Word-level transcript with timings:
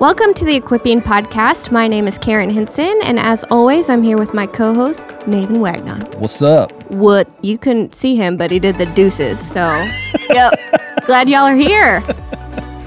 Welcome 0.00 0.32
to 0.32 0.46
the 0.46 0.56
Equipping 0.56 1.02
Podcast. 1.02 1.70
My 1.70 1.86
name 1.86 2.08
is 2.08 2.16
Karen 2.16 2.48
Hinson, 2.48 2.98
and 3.04 3.18
as 3.18 3.44
always, 3.50 3.90
I'm 3.90 4.02
here 4.02 4.16
with 4.16 4.32
my 4.32 4.46
co 4.46 4.72
host, 4.72 5.04
Nathan 5.26 5.60
Wagnon. 5.60 6.00
What's 6.18 6.40
up? 6.40 6.72
What? 6.90 7.28
You 7.44 7.58
couldn't 7.58 7.94
see 7.94 8.16
him, 8.16 8.38
but 8.38 8.50
he 8.50 8.58
did 8.58 8.76
the 8.76 8.86
deuces. 8.86 9.38
So, 9.38 9.60
yep. 10.30 10.54
Glad 11.04 11.28
y'all 11.28 11.42
are 11.42 11.54
here. 11.54 12.02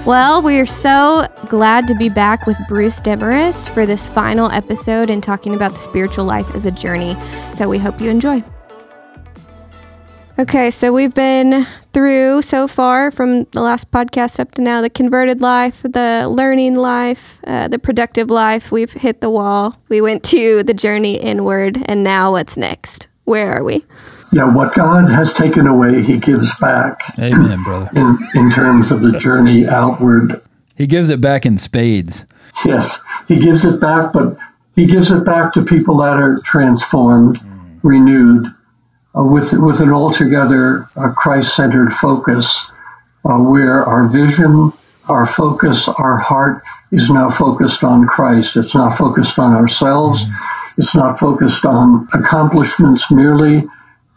Well, 0.07 0.41
we 0.41 0.57
are 0.57 0.65
so 0.65 1.27
glad 1.49 1.85
to 1.89 1.93
be 1.93 2.09
back 2.09 2.47
with 2.47 2.57
Bruce 2.67 2.99
Demarest 2.99 3.69
for 3.69 3.85
this 3.85 4.09
final 4.09 4.49
episode 4.49 5.11
and 5.11 5.21
talking 5.21 5.53
about 5.53 5.73
the 5.73 5.79
spiritual 5.79 6.25
life 6.25 6.55
as 6.55 6.65
a 6.65 6.71
journey. 6.71 7.15
So, 7.57 7.69
we 7.69 7.77
hope 7.77 8.01
you 8.01 8.09
enjoy. 8.09 8.43
Okay, 10.39 10.71
so 10.71 10.91
we've 10.91 11.13
been 11.13 11.67
through 11.93 12.41
so 12.41 12.67
far 12.67 13.11
from 13.11 13.43
the 13.51 13.61
last 13.61 13.89
podcast 13.91 14.39
up 14.39 14.51
to 14.55 14.61
now 14.61 14.81
the 14.81 14.89
converted 14.89 15.41
life, 15.41 15.83
the 15.83 16.27
learning 16.29 16.75
life, 16.75 17.39
uh, 17.45 17.67
the 17.67 17.79
productive 17.79 18.29
life. 18.29 18.71
We've 18.71 18.91
hit 18.91 19.21
the 19.21 19.29
wall. 19.29 19.77
We 19.89 20.01
went 20.01 20.23
to 20.25 20.63
the 20.63 20.73
journey 20.73 21.15
inward, 21.15 21.81
and 21.85 22.03
now 22.03 22.31
what's 22.31 22.57
next? 22.57 23.07
Where 23.25 23.55
are 23.55 23.63
we? 23.63 23.85
Yeah, 24.31 24.45
what 24.45 24.73
God 24.73 25.09
has 25.09 25.33
taken 25.33 25.67
away, 25.67 26.01
He 26.01 26.17
gives 26.17 26.53
back. 26.55 26.99
Amen, 27.19 27.63
brother. 27.65 27.89
In, 27.95 28.17
in 28.33 28.51
terms 28.51 28.89
of 28.89 29.01
the 29.01 29.17
journey 29.19 29.67
outward. 29.67 30.41
He 30.75 30.87
gives 30.87 31.09
it 31.09 31.21
back 31.21 31.45
in 31.45 31.57
spades. 31.57 32.25
Yes, 32.65 32.99
He 33.27 33.39
gives 33.39 33.63
it 33.63 33.79
back, 33.79 34.11
but 34.11 34.35
He 34.75 34.87
gives 34.87 35.11
it 35.11 35.23
back 35.23 35.53
to 35.53 35.63
people 35.63 35.97
that 35.97 36.19
are 36.19 36.39
transformed, 36.43 37.39
mm. 37.39 37.79
renewed, 37.83 38.47
uh, 39.17 39.23
with, 39.23 39.53
with 39.53 39.79
an 39.81 39.91
altogether 39.91 40.87
uh, 40.95 41.11
Christ 41.11 41.55
centered 41.55 41.93
focus, 41.93 42.65
uh, 43.25 43.37
where 43.37 43.85
our 43.85 44.07
vision, 44.07 44.73
our 45.07 45.25
focus, 45.25 45.87
our 45.87 46.17
heart 46.17 46.63
is 46.91 47.09
now 47.09 47.29
focused 47.29 47.83
on 47.83 48.05
Christ. 48.07 48.57
It's 48.57 48.75
not 48.75 48.97
focused 48.97 49.39
on 49.39 49.53
ourselves, 49.53 50.23
mm-hmm. 50.23 50.79
it's 50.81 50.95
not 50.95 51.19
focused 51.19 51.65
on 51.65 52.07
accomplishments 52.13 53.09
merely, 53.11 53.67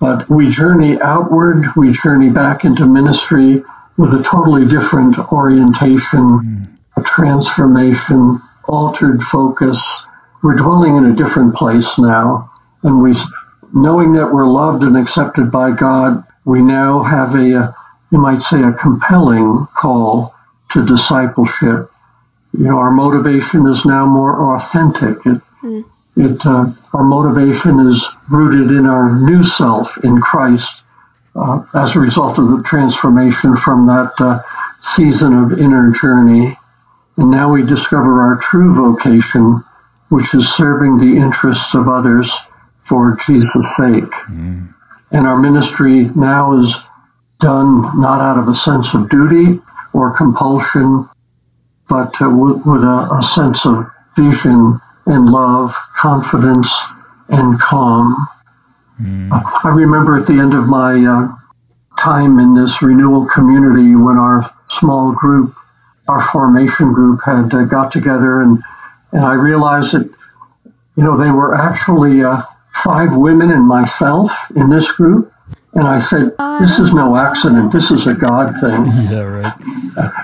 but 0.01 0.29
we 0.29 0.51
journey 0.51 1.01
outward, 1.01 1.67
we 1.77 1.93
journey 1.93 2.31
back 2.31 2.65
into 2.65 2.87
ministry 2.87 3.63
with 3.97 4.13
a 4.15 4.23
totally 4.23 4.67
different 4.67 5.19
orientation, 5.33 6.29
mm-hmm. 6.29 7.01
a 7.01 7.03
transformation, 7.03 8.41
altered 8.69 9.23
focus. 9.23 9.83
We're 10.43 10.57
dwelling 10.57 10.97
in 10.97 11.07
a 11.07 11.17
different 11.17 11.55
place 11.55 11.99
now, 11.99 12.51
and 12.83 13.01
we 13.01 13.15
knowing 13.73 14.13
that 14.15 14.33
we're 14.33 14.47
loved 14.47 14.83
and 14.83 14.97
accepted 14.97 15.51
by 15.51 15.71
God, 15.71 16.25
we 16.45 16.63
now 16.63 17.03
have 17.03 17.35
a, 17.35 17.55
a, 17.55 17.77
you 18.11 18.19
might 18.19 18.43
say, 18.43 18.63
a 18.63 18.73
compelling 18.73 19.67
call 19.77 20.35
to 20.71 20.87
discipleship. 20.87 21.91
You 22.53 22.65
know, 22.65 22.79
our 22.79 22.91
motivation 22.91 23.67
is 23.67 23.85
now 23.85 24.07
more 24.07 24.57
authentic. 24.57 25.19
It, 25.27 25.41
mm. 25.63 25.85
it, 26.17 26.47
uh, 26.47 26.73
our 26.93 27.05
motivation 27.05 27.89
is 27.89 28.09
rooted 28.31 28.77
in 28.77 28.87
our 28.87 29.13
new 29.13 29.45
self 29.45 29.99
in 30.05 30.21
Christ 30.21 30.83
uh, 31.35 31.65
as 31.75 31.95
a 31.95 32.01
result 32.01 32.39
of 32.39 32.49
the 32.49 32.63
transformation 32.63 33.57
from 33.57 33.87
that 33.87 34.13
uh, 34.19 34.43
season 34.81 35.35
of 35.35 35.59
inner 35.59 35.91
journey. 35.91 36.57
And 37.17 37.31
now 37.31 37.53
we 37.53 37.63
discover 37.63 38.23
our 38.23 38.37
true 38.37 38.75
vocation, 38.75 39.65
which 40.09 40.35
is 40.35 40.55
serving 40.55 40.99
the 40.99 41.17
interests 41.17 41.75
of 41.75 41.89
others 41.89 42.33
for 42.89 43.17
Jesus' 43.27 43.77
sake. 43.77 44.11
Mm. 44.31 44.75
And 45.11 45.27
our 45.27 45.39
ministry 45.39 46.11
now 46.15 46.61
is 46.61 46.75
done 47.41 48.01
not 48.01 48.21
out 48.21 48.39
of 48.39 48.49
a 48.49 48.55
sense 48.55 48.95
of 48.95 49.11
duty 49.11 49.61
or 49.93 50.17
compulsion, 50.17 51.09
but 51.89 52.21
uh, 52.21 52.29
with, 52.29 52.65
with 52.67 52.83
a, 52.83 53.09
a, 53.19 53.23
sense 53.23 53.67
of 53.67 53.87
vision 54.17 54.81
and 55.07 55.27
love, 55.27 55.75
confidence, 55.97 56.73
and 57.29 57.59
calm. 57.61 58.17
Mm. 59.01 59.29
I 59.65 59.69
remember 59.69 60.19
at 60.19 60.27
the 60.27 60.35
end 60.35 60.55
of 60.55 60.67
my 60.67 60.95
uh, 61.05 61.29
time 61.99 62.39
in 62.39 62.55
this 62.55 62.83
renewal 62.83 63.27
community 63.27 63.95
when 63.95 64.17
our 64.17 64.53
small 64.69 65.13
group, 65.13 65.55
our 66.09 66.23
formation 66.29 66.93
group, 66.93 67.21
had 67.25 67.53
uh, 67.55 67.65
got 67.65 67.93
together, 67.93 68.43
and, 68.43 68.59
and 69.13 69.25
I 69.25 69.35
realized 69.35 69.93
that, 69.93 70.11
you 70.97 71.05
know, 71.05 71.19
they 71.19 71.31
were 71.31 71.55
actually 71.55 72.23
uh, 72.23 72.43
five 72.85 73.13
women 73.13 73.51
and 73.51 73.67
myself 73.67 74.33
in 74.55 74.69
this 74.69 74.91
group. 74.93 75.33
And 75.75 75.87
I 75.87 75.99
said, 75.99 76.33
This 76.61 76.79
is 76.79 76.93
no 76.95 77.17
accident. 77.17 77.71
This 77.71 77.91
is 77.91 78.07
a 78.07 78.15
God 78.15 78.55
thing. 78.61 78.87
Yeah, 79.11 79.21
right. 79.21 79.55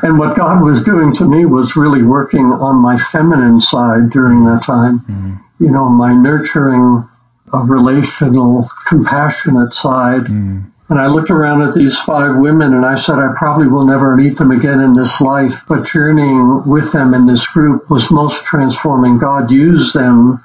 And 0.02 0.18
what 0.18 0.36
God 0.36 0.62
was 0.62 0.82
doing 0.82 1.14
to 1.14 1.24
me 1.24 1.46
was 1.46 1.76
really 1.76 2.02
working 2.02 2.46
on 2.46 2.76
my 2.76 2.98
feminine 2.98 3.60
side 3.60 4.10
during 4.10 4.44
that 4.44 4.62
time. 4.62 5.00
Mm-hmm. 5.00 5.64
You 5.64 5.70
know, 5.70 5.88
my 5.88 6.12
nurturing, 6.12 7.08
relational, 7.52 8.68
compassionate 8.86 9.74
side. 9.74 10.24
Mm. 10.24 10.70
And 10.88 11.00
I 11.00 11.06
looked 11.06 11.30
around 11.30 11.62
at 11.62 11.74
these 11.74 11.98
five 12.00 12.36
women 12.36 12.74
and 12.74 12.84
I 12.84 12.96
said, 12.96 13.14
I 13.14 13.32
probably 13.36 13.66
will 13.66 13.86
never 13.86 14.14
meet 14.16 14.36
them 14.36 14.50
again 14.50 14.80
in 14.80 14.92
this 14.92 15.20
life. 15.20 15.62
But 15.68 15.86
journeying 15.86 16.64
with 16.66 16.92
them 16.92 17.14
in 17.14 17.26
this 17.26 17.46
group 17.46 17.88
was 17.88 18.10
most 18.10 18.44
transforming. 18.44 19.18
God 19.18 19.50
used 19.50 19.94
them 19.94 20.42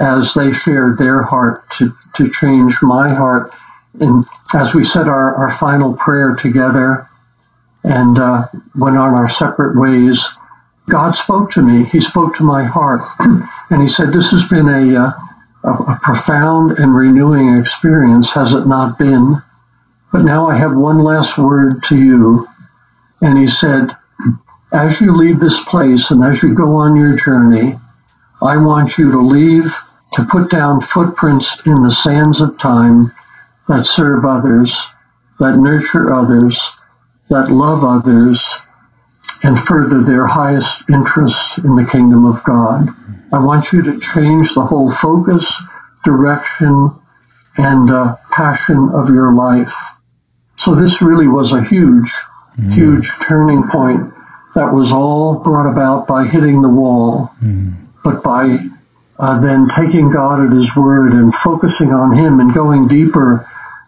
as 0.00 0.32
they 0.32 0.50
shared 0.50 0.98
their 0.98 1.22
heart 1.22 1.70
to, 1.72 1.94
to 2.16 2.30
change 2.30 2.80
my 2.82 3.12
heart. 3.14 3.52
And 4.00 4.24
as 4.54 4.74
we 4.74 4.82
said 4.82 5.08
our, 5.08 5.34
our 5.36 5.50
final 5.50 5.94
prayer 5.94 6.34
together 6.34 7.08
and 7.84 8.18
uh, 8.18 8.48
went 8.74 8.96
on 8.96 9.14
our 9.14 9.28
separate 9.28 9.78
ways, 9.78 10.26
God 10.88 11.16
spoke 11.16 11.52
to 11.52 11.62
me. 11.62 11.84
He 11.84 12.00
spoke 12.00 12.34
to 12.36 12.42
my 12.42 12.64
heart. 12.64 13.02
and 13.70 13.82
He 13.82 13.88
said, 13.88 14.12
This 14.12 14.30
has 14.30 14.44
been 14.46 14.68
a, 14.68 15.00
uh, 15.00 15.12
a, 15.64 15.70
a 15.70 16.00
profound 16.02 16.78
and 16.78 16.94
renewing 16.94 17.58
experience, 17.58 18.30
has 18.30 18.54
it 18.54 18.66
not 18.66 18.98
been? 18.98 19.42
But 20.12 20.22
now 20.24 20.48
I 20.48 20.56
have 20.56 20.74
one 20.74 20.98
last 21.04 21.36
word 21.38 21.84
to 21.84 21.96
you. 21.96 22.48
And 23.20 23.38
He 23.38 23.46
said, 23.46 23.96
As 24.72 25.00
you 25.00 25.14
leave 25.14 25.40
this 25.40 25.62
place 25.64 26.10
and 26.10 26.24
as 26.24 26.42
you 26.42 26.54
go 26.54 26.76
on 26.76 26.96
your 26.96 27.16
journey, 27.16 27.78
I 28.42 28.56
want 28.56 28.96
you 28.96 29.12
to 29.12 29.20
leave 29.20 29.74
to 30.14 30.24
put 30.24 30.50
down 30.50 30.80
footprints 30.80 31.60
in 31.66 31.82
the 31.82 31.90
sands 31.90 32.40
of 32.40 32.58
time 32.58 33.12
that 33.68 33.86
serve 33.86 34.24
others, 34.24 34.76
that 35.38 35.56
nurture 35.56 36.14
others, 36.14 36.70
that 37.28 37.50
love 37.50 37.84
others, 37.84 38.44
and 39.42 39.58
further 39.58 40.02
their 40.02 40.26
highest 40.26 40.82
interests 40.90 41.56
in 41.58 41.76
the 41.76 41.86
kingdom 41.86 42.26
of 42.26 42.42
God. 42.42 42.88
I 43.32 43.38
want 43.38 43.72
you 43.72 43.82
to 43.82 44.00
change 44.00 44.54
the 44.54 44.66
whole 44.66 44.90
focus, 44.90 45.62
direction, 46.04 46.90
and 47.56 47.90
uh, 47.90 48.16
passion 48.32 48.90
of 48.92 49.08
your 49.08 49.32
life. 49.32 49.74
So 50.56 50.74
this 50.74 51.00
really 51.00 51.28
was 51.28 51.52
a 51.52 51.62
huge, 51.62 52.12
mm. 52.58 52.72
huge 52.74 53.10
turning 53.22 53.68
point 53.68 54.12
that 54.54 54.72
was 54.72 54.92
all 54.92 55.38
brought 55.38 55.70
about 55.70 56.06
by 56.06 56.26
hitting 56.26 56.60
the 56.60 56.68
wall, 56.68 57.30
mm. 57.42 57.74
but 58.02 58.22
by 58.22 58.58
uh, 59.20 59.38
then 59.38 59.68
taking 59.68 60.10
God 60.10 60.44
at 60.44 60.52
His 60.52 60.74
word 60.74 61.12
and 61.12 61.34
focusing 61.34 61.92
on 61.92 62.16
Him 62.16 62.40
and 62.40 62.54
going 62.54 62.88
deeper 62.88 63.46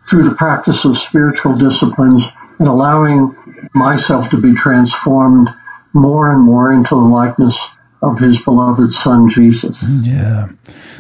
through 0.09 0.28
the 0.28 0.34
practice 0.34 0.84
of 0.84 0.98
spiritual 0.98 1.56
disciplines 1.56 2.28
and 2.59 2.69
allowing 2.69 3.34
myself 3.75 4.28
to 4.31 4.37
be 4.37 4.54
transformed 4.54 5.48
more 5.94 6.32
and 6.32 6.43
more 6.43 6.72
into 6.72 6.94
the 6.94 7.00
likeness 7.00 7.59
of 8.03 8.19
his 8.19 8.43
beloved 8.43 8.93
son 8.93 9.31
Jesus. 9.31 9.82
Yeah, 10.03 10.48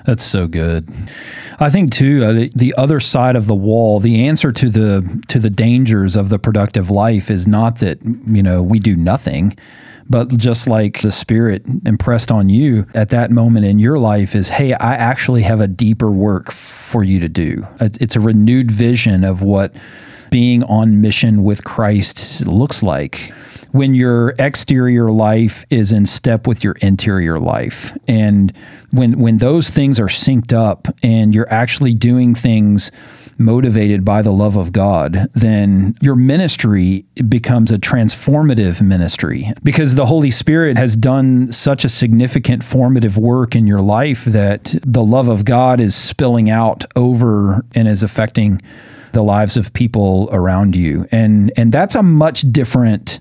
that's 0.06 0.24
so 0.24 0.46
good. 0.46 0.88
I 1.58 1.68
think 1.68 1.90
too 1.90 2.24
uh, 2.24 2.32
the 2.54 2.74
other 2.78 3.00
side 3.00 3.36
of 3.36 3.46
the 3.46 3.54
wall, 3.54 4.00
the 4.00 4.26
answer 4.26 4.52
to 4.52 4.68
the 4.68 5.24
to 5.28 5.38
the 5.38 5.50
dangers 5.50 6.16
of 6.16 6.28
the 6.28 6.38
productive 6.38 6.90
life 6.90 7.30
is 7.30 7.46
not 7.46 7.78
that 7.78 8.02
you 8.04 8.42
know 8.42 8.62
we 8.62 8.78
do 8.78 8.94
nothing 8.94 9.58
but 10.08 10.36
just 10.36 10.66
like 10.66 11.00
the 11.00 11.10
Spirit 11.10 11.64
impressed 11.86 12.30
on 12.30 12.48
you 12.48 12.86
at 12.94 13.10
that 13.10 13.30
moment 13.30 13.66
in 13.66 13.78
your 13.78 13.98
life 13.98 14.34
is, 14.34 14.50
hey, 14.50 14.74
I 14.74 14.94
actually 14.94 15.42
have 15.42 15.60
a 15.60 15.68
deeper 15.68 16.10
work 16.10 16.50
for 16.50 17.04
you 17.04 17.20
to 17.20 17.28
do. 17.28 17.66
It's 17.80 18.16
a 18.16 18.20
renewed 18.20 18.70
vision 18.70 19.24
of 19.24 19.42
what 19.42 19.74
being 20.30 20.64
on 20.64 21.00
mission 21.00 21.42
with 21.42 21.64
Christ 21.64 22.46
looks 22.46 22.82
like 22.82 23.32
when 23.72 23.94
your 23.94 24.34
exterior 24.38 25.10
life 25.10 25.64
is 25.70 25.92
in 25.92 26.06
step 26.06 26.46
with 26.46 26.62
your 26.62 26.74
interior 26.80 27.38
life 27.38 27.96
and 28.06 28.52
when 28.90 29.18
when 29.18 29.38
those 29.38 29.70
things 29.70 29.98
are 29.98 30.06
synced 30.06 30.52
up 30.52 30.88
and 31.02 31.34
you're 31.34 31.50
actually 31.50 31.94
doing 31.94 32.34
things 32.34 32.92
motivated 33.38 34.04
by 34.04 34.22
the 34.22 34.32
love 34.32 34.56
of 34.56 34.72
God, 34.72 35.28
then 35.34 35.94
your 36.00 36.16
ministry 36.16 37.04
becomes 37.28 37.70
a 37.70 37.78
transformative 37.78 38.82
ministry 38.82 39.52
because 39.62 39.94
the 39.94 40.06
Holy 40.06 40.30
Spirit 40.30 40.78
has 40.78 40.96
done 40.96 41.52
such 41.52 41.84
a 41.84 41.88
significant 41.88 42.64
formative 42.64 43.16
work 43.18 43.54
in 43.56 43.66
your 43.66 43.80
life 43.80 44.24
that 44.24 44.74
the 44.82 45.04
love 45.04 45.28
of 45.28 45.44
God 45.44 45.80
is 45.80 45.94
spilling 45.94 46.50
out 46.50 46.84
over 46.96 47.64
and 47.74 47.88
is 47.88 48.02
affecting 48.02 48.60
the 49.12 49.22
lives 49.22 49.56
of 49.56 49.72
people 49.72 50.28
around 50.32 50.74
you. 50.74 51.06
And 51.12 51.52
and 51.56 51.70
that's 51.72 51.94
a 51.94 52.02
much 52.02 52.42
different 52.42 53.20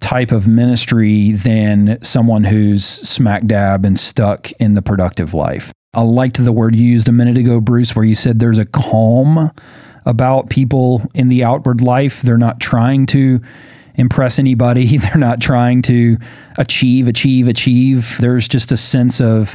type 0.00 0.32
of 0.32 0.48
ministry 0.48 1.32
than 1.32 2.02
someone 2.02 2.44
who's 2.44 2.84
smack 2.84 3.46
dab 3.46 3.84
and 3.84 3.98
stuck 3.98 4.50
in 4.52 4.74
the 4.74 4.82
productive 4.82 5.32
life. 5.32 5.72
I 5.94 6.00
liked 6.00 6.42
the 6.42 6.52
word 6.52 6.74
you 6.74 6.86
used 6.86 7.06
a 7.10 7.12
minute 7.12 7.36
ago, 7.36 7.60
Bruce, 7.60 7.94
where 7.94 8.02
you 8.02 8.14
said 8.14 8.38
there's 8.38 8.56
a 8.56 8.64
calm 8.64 9.50
about 10.06 10.48
people 10.48 11.02
in 11.12 11.28
the 11.28 11.44
outward 11.44 11.82
life. 11.82 12.22
They're 12.22 12.38
not 12.38 12.60
trying 12.60 13.04
to 13.08 13.42
impress 13.96 14.38
anybody, 14.38 14.96
they're 14.96 15.18
not 15.18 15.42
trying 15.42 15.82
to 15.82 16.16
achieve, 16.56 17.08
achieve, 17.08 17.46
achieve. 17.46 18.16
There's 18.20 18.48
just 18.48 18.72
a 18.72 18.76
sense 18.78 19.20
of, 19.20 19.54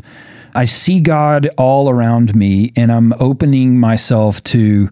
I 0.54 0.66
see 0.66 1.00
God 1.00 1.50
all 1.58 1.90
around 1.90 2.36
me 2.36 2.72
and 2.76 2.92
I'm 2.92 3.14
opening 3.20 3.80
myself 3.80 4.44
to 4.44 4.92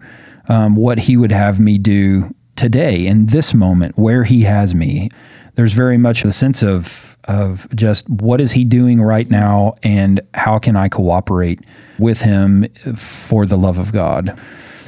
um, 0.49 0.75
what 0.75 0.97
He 0.97 1.15
would 1.15 1.31
have 1.31 1.59
me 1.59 1.77
do 1.77 2.33
today 2.55 3.05
in 3.05 3.27
this 3.27 3.53
moment 3.53 3.99
where 3.99 4.23
He 4.23 4.41
has 4.41 4.73
me. 4.73 5.11
There's 5.55 5.73
very 5.73 5.97
much 5.97 6.23
a 6.23 6.31
sense 6.31 6.63
of 6.63 7.17
of 7.27 7.67
just 7.75 8.07
what 8.09 8.39
is 8.39 8.51
He 8.51 8.63
doing 8.63 9.01
right 9.01 9.29
now 9.29 9.73
and 9.83 10.21
how 10.33 10.59
can 10.59 10.75
I 10.75 10.89
cooperate 10.89 11.61
with 11.97 12.21
Him 12.21 12.67
for 12.95 13.45
the 13.45 13.57
love 13.57 13.79
of 13.79 13.91
God. 13.91 14.37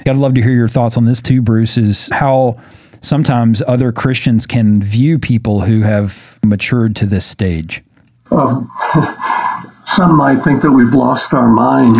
I'd 0.06 0.16
love 0.16 0.36
to 0.36 0.42
hear 0.42 0.54
your 0.54 0.70
thoughts 0.70 0.96
on 0.96 1.06
this 1.06 1.22
too, 1.22 1.42
Bruce. 1.42 1.78
Is 1.78 2.10
how 2.14 2.58
sometimes 3.02 3.62
other 3.68 3.92
Christians 3.92 4.46
can 4.46 4.82
view 4.82 5.20
people 5.20 5.62
who 5.62 5.82
have 5.82 6.40
matured 6.44 6.96
to 6.98 7.06
this 7.06 7.26
stage. 7.26 7.84
Um, 8.32 8.72
some 9.88 10.16
might 10.16 10.44
think 10.44 10.62
that 10.62 10.72
we've 10.72 10.94
lost 10.94 11.34
our 11.34 11.48
minds. 11.48 11.98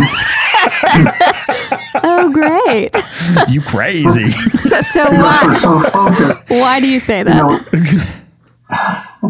oh, 2.02 2.30
great. 2.32 2.90
you 3.48 3.60
crazy. 3.60 4.30
so 4.82 5.04
why, 5.10 5.56
so 5.60 6.56
why 6.56 6.80
do 6.80 6.88
you 6.88 7.00
say 7.00 7.22
that? 7.22 7.36
You 7.36 7.42
know, 7.42 8.17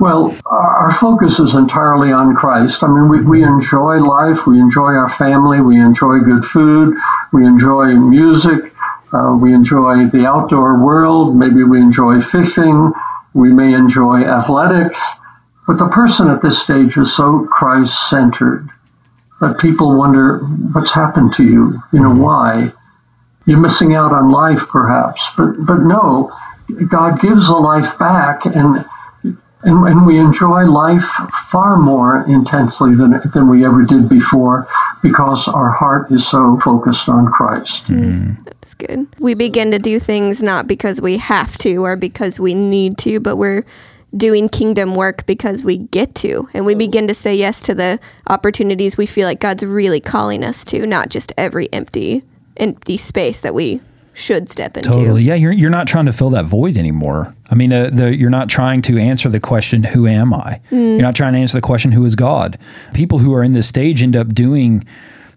well, 0.00 0.36
our 0.46 0.92
focus 0.94 1.38
is 1.38 1.54
entirely 1.54 2.12
on 2.12 2.34
Christ. 2.34 2.82
I 2.82 2.88
mean, 2.88 3.08
we, 3.08 3.22
we 3.22 3.42
enjoy 3.42 3.98
life, 3.98 4.46
we 4.46 4.60
enjoy 4.60 4.92
our 4.92 5.10
family, 5.10 5.60
we 5.60 5.80
enjoy 5.80 6.20
good 6.20 6.44
food, 6.44 6.96
we 7.32 7.44
enjoy 7.44 7.94
music, 7.94 8.72
uh, 9.12 9.36
we 9.40 9.52
enjoy 9.52 10.06
the 10.08 10.26
outdoor 10.26 10.82
world, 10.82 11.36
maybe 11.36 11.64
we 11.64 11.80
enjoy 11.80 12.20
fishing, 12.20 12.92
we 13.34 13.52
may 13.52 13.74
enjoy 13.74 14.22
athletics. 14.22 15.00
But 15.66 15.78
the 15.78 15.88
person 15.88 16.28
at 16.30 16.42
this 16.42 16.60
stage 16.60 16.96
is 16.96 17.14
so 17.14 17.46
Christ 17.50 18.08
centered 18.08 18.68
that 19.40 19.58
people 19.58 19.96
wonder 19.96 20.38
what's 20.38 20.92
happened 20.92 21.34
to 21.34 21.44
you. 21.44 21.80
You 21.92 22.00
know, 22.00 22.14
why? 22.14 22.72
You're 23.46 23.58
missing 23.58 23.94
out 23.94 24.12
on 24.12 24.30
life, 24.30 24.66
perhaps. 24.68 25.30
But, 25.36 25.64
but 25.64 25.78
no, 25.80 26.32
God 26.88 27.20
gives 27.20 27.48
a 27.48 27.54
life 27.54 27.98
back, 27.98 28.44
and, 28.44 28.84
and, 29.24 29.86
and 29.86 30.06
we 30.06 30.18
enjoy 30.18 30.64
life 30.64 31.04
far 31.50 31.76
more 31.76 32.24
intensely 32.28 32.94
than, 32.94 33.20
than 33.34 33.48
we 33.48 33.64
ever 33.64 33.84
did 33.84 34.08
before 34.08 34.68
because 35.02 35.48
our 35.48 35.70
heart 35.70 36.10
is 36.10 36.26
so 36.26 36.58
focused 36.62 37.08
on 37.08 37.26
Christ. 37.26 37.84
Mm. 37.86 38.42
That's 38.44 38.74
good. 38.74 39.06
We 39.18 39.34
begin 39.34 39.70
to 39.70 39.78
do 39.78 39.98
things 39.98 40.42
not 40.42 40.66
because 40.66 41.00
we 41.00 41.18
have 41.18 41.56
to 41.58 41.84
or 41.84 41.96
because 41.96 42.38
we 42.40 42.54
need 42.54 42.98
to, 42.98 43.20
but 43.20 43.36
we're 43.36 43.64
doing 44.16 44.48
kingdom 44.48 44.94
work 44.94 45.24
because 45.26 45.62
we 45.62 45.76
get 45.76 46.14
to 46.16 46.48
and 46.52 46.66
we 46.66 46.74
begin 46.74 47.06
to 47.06 47.14
say 47.14 47.34
yes 47.34 47.62
to 47.62 47.74
the 47.74 48.00
opportunities 48.26 48.96
we 48.96 49.06
feel 49.06 49.26
like 49.26 49.38
God's 49.40 49.64
really 49.64 50.00
calling 50.00 50.42
us 50.42 50.64
to, 50.66 50.84
not 50.86 51.10
just 51.10 51.32
every 51.36 51.72
empty 51.72 52.24
empty 52.56 52.96
space 52.96 53.40
that 53.40 53.54
we 53.54 53.80
should 54.14 54.48
step 54.48 54.76
into. 54.76 54.90
Totally. 54.90 55.22
Yeah, 55.22 55.34
you're 55.34 55.52
you're 55.52 55.70
not 55.70 55.86
trying 55.86 56.06
to 56.06 56.12
fill 56.12 56.30
that 56.30 56.44
void 56.44 56.76
anymore. 56.76 57.34
I 57.50 57.54
mean, 57.54 57.72
uh, 57.72 57.90
the, 57.92 58.16
you're 58.16 58.30
not 58.30 58.48
trying 58.48 58.82
to 58.82 58.98
answer 58.98 59.28
the 59.28 59.40
question, 59.40 59.82
"Who 59.82 60.06
am 60.06 60.34
I?" 60.34 60.60
Mm. 60.70 60.92
You're 60.92 61.02
not 61.02 61.16
trying 61.16 61.32
to 61.34 61.38
answer 61.38 61.56
the 61.56 61.62
question, 61.62 61.92
"Who 61.92 62.04
is 62.04 62.14
God?" 62.14 62.58
People 62.94 63.18
who 63.18 63.32
are 63.34 63.42
in 63.42 63.52
this 63.52 63.66
stage 63.66 64.02
end 64.02 64.16
up 64.16 64.34
doing 64.34 64.84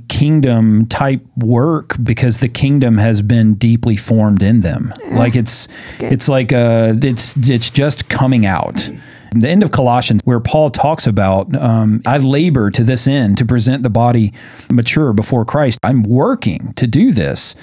kingdom 0.10 0.86
type 0.88 1.26
work 1.38 1.96
because 2.04 2.40
the 2.40 2.50
kingdom 2.50 2.98
has 2.98 3.22
been 3.22 3.56
deeply 3.56 3.96
formed 3.96 4.44
in 4.44 4.62
them. 4.62 4.94
Yeah, 5.04 5.18
like 5.18 5.36
it's 5.36 5.68
it's 6.00 6.28
like 6.28 6.52
uh 6.52 6.94
it's 7.02 7.36
it's 7.50 7.70
just 7.70 8.10
coming 8.10 8.46
out. 8.46 8.90
The 9.36 9.50
end 9.50 9.64
of 9.64 9.72
Colossians, 9.72 10.22
where 10.26 10.40
Paul 10.40 10.70
talks 10.70 11.08
about, 11.08 11.56
um, 11.56 12.04
I 12.06 12.20
labor 12.20 12.70
to 12.70 12.84
this 12.84 13.08
end 13.08 13.40
to 13.40 13.46
present 13.46 13.82
the 13.82 13.90
body 13.90 14.32
mature 14.70 15.12
before 15.12 15.44
Christ. 15.44 15.80
I'm 15.82 16.04
working 16.04 16.74
to 16.74 16.86
do 16.86 17.12
this, 17.12 17.56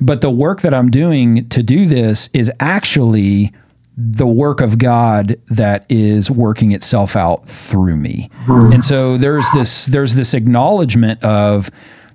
but 0.00 0.20
the 0.20 0.30
work 0.30 0.62
that 0.62 0.74
I'm 0.74 0.90
doing 0.90 1.48
to 1.50 1.62
do 1.62 1.86
this 1.86 2.30
is 2.32 2.50
actually 2.60 3.52
the 3.96 4.26
work 4.26 4.60
of 4.60 4.78
God 4.78 5.36
that 5.48 5.84
is 5.90 6.30
working 6.30 6.72
itself 6.72 7.16
out 7.16 7.46
through 7.46 7.96
me. 7.96 8.30
Mm. 8.46 8.74
And 8.74 8.84
so 8.84 9.18
there's 9.18 9.48
this 9.50 9.86
there's 9.86 10.14
this 10.14 10.32
acknowledgement 10.32 11.22
of 11.22 11.70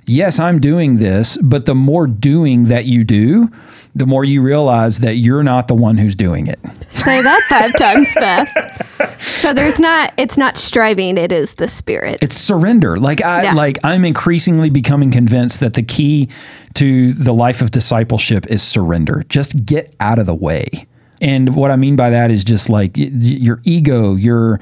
yes, 0.08 0.40
I'm 0.40 0.60
doing 0.60 0.98
this, 0.98 1.38
but 1.38 1.66
the 1.66 1.76
more 1.76 2.08
doing 2.08 2.66
that 2.66 2.86
you 2.86 3.04
do, 3.04 3.52
the 3.94 4.06
more 4.06 4.26
you 4.26 4.42
realize 4.42 5.00
that 5.00 5.16
you're 5.16 5.44
not 5.44 5.68
the 5.68 5.76
one 5.76 5.98
who's 5.98 6.16
doing 6.16 6.48
it. 6.48 6.60
Say 6.90 7.22
that 7.22 7.42
five 7.50 7.76
times 7.76 8.12
fast. 8.14 8.58
So 9.26 9.54
there's 9.54 9.80
not 9.80 10.14
it's 10.18 10.38
not 10.38 10.58
striving, 10.58 11.18
it 11.18 11.32
is 11.32 11.56
the 11.56 11.68
spirit. 11.68 12.20
It's 12.22 12.38
surrender. 12.38 12.98
Like 12.98 13.24
I 13.24 13.44
yeah. 13.44 13.54
like 13.54 13.78
I'm 13.84 14.06
increasingly 14.06 14.70
becoming 14.70 15.12
convinced 15.12 15.60
that 15.60 15.74
the 15.74 15.84
key 15.84 16.30
to 16.76 17.14
the 17.14 17.34
life 17.34 17.62
of 17.62 17.72
discipleship 17.72 18.46
is 18.48 18.62
surrender. 18.62 19.24
Just 19.30 19.66
get 19.66 19.96
out 20.00 20.20
of 20.20 20.26
the 20.26 20.36
way. 20.36 20.88
And 21.22 21.56
what 21.56 21.72
I 21.72 21.76
mean 21.76 21.96
by 21.96 22.10
that 22.10 22.30
is 22.30 22.44
just 22.44 22.70
like 22.70 22.92
your 22.96 23.62
ego, 23.64 24.16
your 24.16 24.60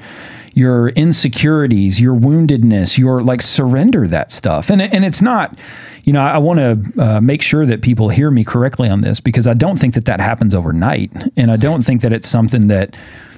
your 0.54 0.90
insecurities, 0.90 2.00
your 2.00 2.14
woundedness, 2.14 2.96
your 2.96 3.22
like 3.22 3.42
surrender 3.42 4.06
that 4.06 4.30
stuff. 4.30 4.70
And 4.70 4.80
and 4.80 5.04
it's 5.04 5.20
not, 5.20 5.58
you 6.04 6.12
know, 6.12 6.22
I 6.22 6.38
want 6.38 6.60
to 6.60 7.02
uh, 7.02 7.20
make 7.20 7.42
sure 7.42 7.66
that 7.66 7.82
people 7.82 8.08
hear 8.08 8.30
me 8.30 8.44
correctly 8.44 8.88
on 8.88 9.00
this 9.00 9.20
because 9.20 9.46
I 9.46 9.54
don't 9.54 9.78
think 9.78 9.94
that 9.94 10.04
that 10.06 10.20
happens 10.20 10.54
overnight, 10.54 11.12
and 11.36 11.50
I 11.50 11.56
don't 11.56 11.82
think 11.82 12.02
that 12.02 12.12
it's 12.12 12.28
something 12.28 12.68
that 12.68 12.94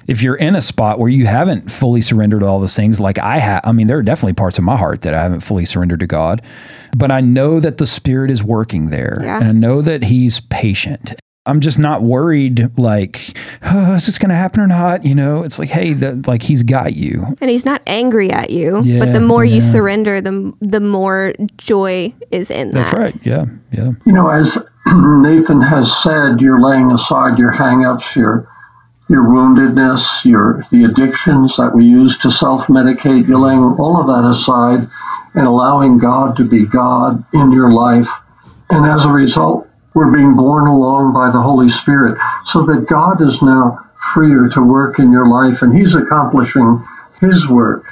if 0.09 0.23
you're 0.23 0.37
in 0.37 0.55
a 0.55 0.61
spot 0.61 0.99
where 0.99 1.09
you 1.09 1.27
haven't 1.27 1.71
fully 1.71 2.03
surrendered 2.03 2.43
all 2.43 2.61
those 2.61 2.77
things, 2.77 3.01
like 3.01 3.19
I 3.19 3.39
have, 3.39 3.63
I 3.65 3.73
mean, 3.73 3.87
there 3.87 3.99
are 3.99 4.03
definitely 4.03 4.35
parts 4.35 4.59
of 4.59 4.65
my 4.65 4.77
heart 4.77 5.03
that 5.03 5.15
I 5.15 5.21
haven't 5.21 5.41
fully 5.41 5.65
surrendered 5.65 6.01
to 6.01 6.07
God, 6.07 6.43
but 6.97 7.11
I 7.11 7.21
know 7.21 7.61
that 7.61 7.79
the 7.79 7.87
Spirit 7.87 8.31
is 8.31 8.43
working 8.43 8.91
there, 8.91 9.19
yeah. 9.23 9.39
and 9.39 9.49
I 9.49 9.53
know 9.53 9.83
that 9.83 10.05
He's 10.05 10.41
patient, 10.41 11.15
I'm 11.47 11.61
just 11.61 11.79
not 11.79 12.03
worried 12.03 12.77
like, 12.77 13.39
oh, 13.63 13.95
is 13.97 14.07
this 14.07 14.19
going 14.19 14.31
to 14.31 14.35
happen 14.35 14.61
or 14.61 14.67
not? 14.67 15.05
You 15.05 15.15
know, 15.15 15.45
it's 15.45 15.59
like, 15.59 15.69
hey, 15.69 15.93
the, 15.93 16.23
like 16.27 16.43
he's 16.43 16.63
got 16.63 16.95
you, 16.95 17.25
and 17.41 17.49
he's 17.49 17.65
not 17.65 17.81
angry 17.87 18.31
at 18.31 18.51
you. 18.51 18.83
Yeah, 18.83 18.99
but 18.99 19.13
the 19.13 19.21
more 19.21 19.45
yeah. 19.45 19.55
you 19.55 19.61
surrender, 19.61 20.21
the 20.21 20.53
the 20.61 20.81
more 20.81 21.33
joy 21.57 22.13
is 22.31 22.51
in 22.51 22.73
That's 22.73 22.91
that. 22.91 22.99
That's 22.99 23.15
right. 23.15 23.27
Yeah, 23.27 23.45
yeah. 23.73 23.93
You 24.05 24.13
know, 24.13 24.29
as 24.29 24.59
Nathan 24.87 25.63
has 25.63 26.03
said, 26.03 26.41
you're 26.41 26.61
laying 26.61 26.91
aside 26.91 27.39
your 27.39 27.53
hangups, 27.53 28.17
your 28.17 28.49
your 29.09 29.25
woundedness, 29.25 30.25
your 30.25 30.65
the 30.71 30.85
addictions 30.85 31.57
that 31.57 31.75
we 31.75 31.85
use 31.85 32.19
to 32.19 32.31
self-medicate. 32.31 33.29
You're 33.29 33.39
laying 33.39 33.61
all 33.61 34.01
of 34.01 34.07
that 34.09 34.29
aside 34.29 34.89
and 35.35 35.47
allowing 35.47 35.99
God 35.99 36.37
to 36.39 36.45
be 36.45 36.67
God 36.67 37.25
in 37.33 37.53
your 37.53 37.73
life, 37.73 38.09
and 38.71 38.87
as 38.87 39.05
a 39.05 39.13
result 39.13 39.69
we're 39.95 40.11
being 40.13 40.37
borne 40.37 40.69
along 40.69 41.15
by 41.15 41.31
the 41.31 41.41
Holy 41.41 41.71
Spirit 41.71 42.19
so 42.45 42.65
that 42.67 42.87
God 42.87 43.23
is 43.23 43.41
now 43.41 43.79
freer 44.13 44.49
to 44.51 44.61
work 44.61 44.99
in 44.99 45.11
your 45.11 45.27
life 45.27 45.63
and 45.63 45.77
He's 45.77 45.95
accomplishing 45.95 46.85
His 47.21 47.49
work. 47.49 47.85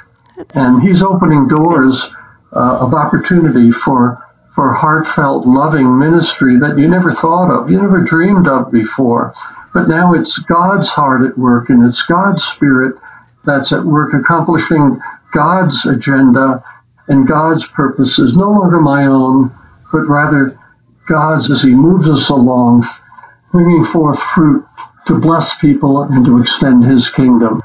And 0.53 0.83
He's 0.83 1.01
opening 1.01 1.47
doors 1.47 2.13
uh, 2.53 2.77
of 2.79 2.93
opportunity 2.93 3.71
for, 3.71 4.23
for 4.53 4.73
heartfelt, 4.73 5.47
loving 5.47 5.97
ministry 5.97 6.59
that 6.59 6.77
you 6.77 6.87
never 6.87 7.11
thought 7.11 7.49
of, 7.51 7.71
you 7.71 7.81
never 7.81 8.01
dreamed 8.01 8.47
of 8.47 8.71
before. 8.71 9.33
But 9.75 9.89
now 9.89 10.13
it's 10.13 10.39
God's 10.39 10.87
heart 10.87 11.29
at 11.29 11.37
work 11.37 11.69
and 11.69 11.83
it's 11.83 12.01
God's 12.03 12.45
Spirit 12.45 12.95
that's 13.43 13.73
at 13.73 13.83
work 13.83 14.13
accomplishing 14.13 14.97
God's 15.33 15.85
agenda 15.85 16.63
and 17.09 17.27
God's 17.27 17.67
purposes, 17.67 18.37
no 18.37 18.49
longer 18.51 18.79
my 18.79 19.05
own, 19.05 19.53
but 19.91 20.07
rather 20.07 20.57
God's 21.09 21.51
as 21.51 21.61
He 21.61 21.75
moves 21.75 22.07
us 22.07 22.29
along, 22.29 22.85
bringing 23.51 23.83
forth 23.83 24.21
fruit 24.21 24.65
to 25.07 25.19
bless 25.19 25.57
people 25.57 26.03
and 26.03 26.23
to 26.23 26.39
extend 26.39 26.85
His 26.85 27.09
kingdom. 27.09 27.59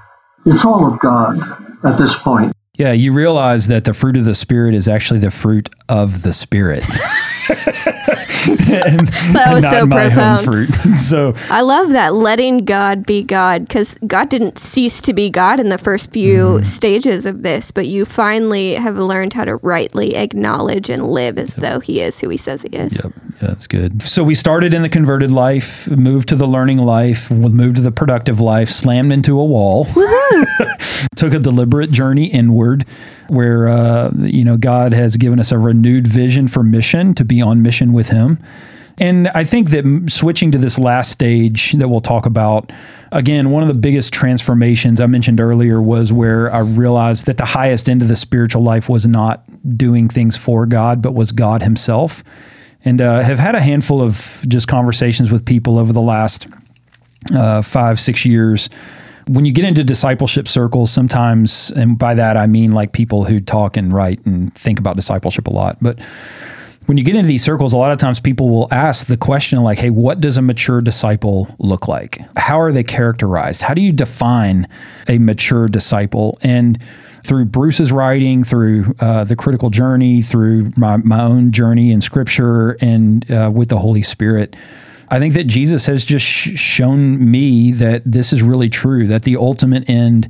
It's 0.45 0.65
all 0.65 0.93
of 0.93 0.99
God 0.99 1.39
at 1.85 1.97
this 1.97 2.19
point. 2.19 2.53
Yeah, 2.75 2.91
you 2.91 3.13
realize 3.13 3.69
that 3.69 3.85
the 3.85 3.95
fruit 3.95 4.17
of 4.17 4.25
the 4.25 4.35
Spirit 4.35 4.75
is 4.75 4.89
actually 4.89 5.21
the 5.21 5.31
fruit 5.31 5.71
of 5.89 6.23
the 6.23 6.33
Spirit. 6.33 6.83
and, 7.51 9.09
that 9.35 9.53
was 9.53 9.69
so 9.69 9.87
profound. 9.87 10.45
Fruit. 10.45 10.73
so 10.97 11.35
I 11.51 11.61
love 11.63 11.91
that 11.91 12.15
letting 12.15 12.65
God 12.65 13.05
be 13.05 13.23
God 13.23 13.63
because 13.63 13.99
God 14.07 14.29
didn't 14.29 14.59
cease 14.59 15.01
to 15.03 15.13
be 15.13 15.31
God 15.31 15.61
in 15.61 15.69
the 15.69 15.79
first 15.79 16.13
few 16.13 16.59
mm. 16.59 16.65
stages 16.65 17.27
of 17.27 17.43
this, 17.43 17.71
but 17.71 17.87
you 17.87 18.05
finally 18.05 18.75
have 18.75 18.97
learned 18.97 19.33
how 19.33 19.45
to 19.45 19.57
rightly 19.57 20.17
acknowledge 20.17 20.89
and 20.89 21.09
live 21.09 21.39
as 21.39 21.57
yep. 21.57 21.59
though 21.59 21.81
He 21.81 22.01
is 22.01 22.21
who 22.21 22.29
He 22.29 22.37
says 22.37 22.63
He 22.63 22.69
is. 22.69 22.95
Yep. 22.97 23.13
That's 23.41 23.67
good. 23.67 24.03
So 24.03 24.23
we 24.23 24.35
started 24.35 24.75
in 24.75 24.83
the 24.83 24.91
converted 24.91 25.31
life, 25.31 25.91
moved 25.91 26.29
to 26.29 26.37
the 26.37 26.47
learning 26.47 26.77
life, 26.77 27.31
moved 27.31 27.77
to 27.77 27.83
the 27.83 27.91
productive 27.91 28.39
life, 28.39 28.69
slammed 28.69 29.13
into 29.13 29.41
a 29.41 29.45
wall, 29.45 29.85
took 31.17 31.33
a 31.33 31.39
deliberate 31.39 31.91
journey 31.91 32.27
inward, 32.27 32.85
where 33.29 33.67
uh, 33.67 34.13
you 34.19 34.45
know 34.45 34.59
God 34.59 34.93
has 34.93 35.17
given 35.17 35.41
us 35.41 35.53
a 35.53 35.59
renewed 35.59 36.07
vision 36.07 36.49
for 36.49 36.63
mission 36.63 37.15
to 37.15 37.25
be 37.25 37.41
on 37.41 37.63
mission 37.63 37.95
with 37.95 38.11
Him. 38.11 38.39
And 38.99 39.29
I 39.29 39.45
think 39.45 39.71
that 39.71 40.11
switching 40.11 40.53
to 40.53 40.59
this 40.59 40.79
last 40.79 41.11
stage 41.11 41.73
that 41.73 41.89
we'll 41.89 42.03
talk 42.03 42.27
about, 42.27 42.71
again, 43.11 43.51
one 43.51 43.63
of 43.63 43.69
the 43.69 43.75
biggest 43.75 44.13
transformations 44.13 45.01
I 45.01 45.07
mentioned 45.07 45.41
earlier 45.41 45.81
was 45.81 46.13
where 46.13 46.53
I 46.53 46.59
realized 46.59 47.25
that 47.25 47.39
the 47.39 47.47
highest 47.47 47.89
end 47.89 48.03
of 48.03 48.09
the 48.09 48.17
spiritual 48.17 48.61
life 48.61 48.91
was 48.91 49.07
not 49.07 49.43
doing 49.79 50.11
things 50.11 50.37
for 50.37 50.67
God, 50.67 51.01
but 51.01 51.15
was 51.15 51.33
God 51.33 51.63
Himself. 51.63 52.23
And 52.85 53.01
uh, 53.01 53.21
have 53.23 53.39
had 53.39 53.55
a 53.55 53.61
handful 53.61 54.01
of 54.01 54.45
just 54.49 54.69
conversations 54.69 55.31
with 55.31 55.45
people 55.45 55.79
over 55.79 55.93
the 55.93 56.01
last 56.01 56.47
uh, 57.35 57.63
five, 57.63 58.01
six 58.01 58.25
years 58.25 58.71
when 59.31 59.45
you 59.45 59.53
get 59.53 59.65
into 59.65 59.85
discipleship 59.85 60.49
circles, 60.49 60.91
sometimes, 60.91 61.71
and 61.73 61.97
by 61.97 62.15
that 62.15 62.37
I 62.37 62.49
mean 62.49 62.73
like 62.73 62.93
people 62.93 63.25
who 63.25 63.39
talk 63.39 63.77
and 63.77 63.93
write 63.93 64.25
and 64.27 64.53
think 64.55 64.81
about 64.81 64.97
discipleship 64.97 65.47
a 65.47 65.51
lot, 65.51 65.79
but 65.81 66.01
when 66.87 66.97
you 66.97 67.05
get 67.05 67.15
into 67.15 67.29
these 67.29 67.45
circles, 67.45 67.73
a 67.73 67.77
lot 67.77 67.93
of 67.93 67.99
times 67.99 68.19
people 68.19 68.49
will 68.49 68.67
ask 68.73 69.07
the 69.07 69.17
question 69.17 69.61
like, 69.61 69.79
hey, 69.79 69.91
what 69.91 70.21
does 70.21 70.37
a 70.37 70.43
mature 70.43 70.81
disciple 70.81 71.47
look 71.61 71.87
like? 71.87 72.21
How 72.37 72.61
are 72.61 72.73
they 72.73 72.83
characterized? 72.83 73.63
How 73.63 73.75
do 73.75 73.81
you 73.81 73.93
define 73.93 74.67
a 75.07 75.19
mature 75.19 75.69
disciple? 75.69 76.37
And 76.43 76.83
through 77.25 77.47
Bruce's 77.47 77.93
writing, 77.93 78.45
through 78.45 78.93
uh, 79.01 79.25
the 79.25 79.37
critical 79.37 79.71
journey, 79.71 80.23
through 80.23 80.71
my, 80.77 80.97
my 80.99 81.21
own 81.23 81.53
journey 81.53 81.91
in 81.91 82.01
scripture 82.01 82.77
and 82.81 83.31
uh, 83.31 83.51
with 83.53 83.69
the 83.69 83.79
Holy 83.79 84.03
Spirit, 84.03 84.57
I 85.11 85.19
think 85.19 85.35
that 85.35 85.45
Jesus 85.45 85.87
has 85.87 86.05
just 86.05 86.25
sh- 86.25 86.59
shown 86.59 87.31
me 87.31 87.73
that 87.73 88.03
this 88.05 88.33
is 88.33 88.43
really 88.43 88.69
true, 88.69 89.07
that 89.09 89.25
the 89.25 89.37
ultimate 89.37 89.89
end 89.91 90.29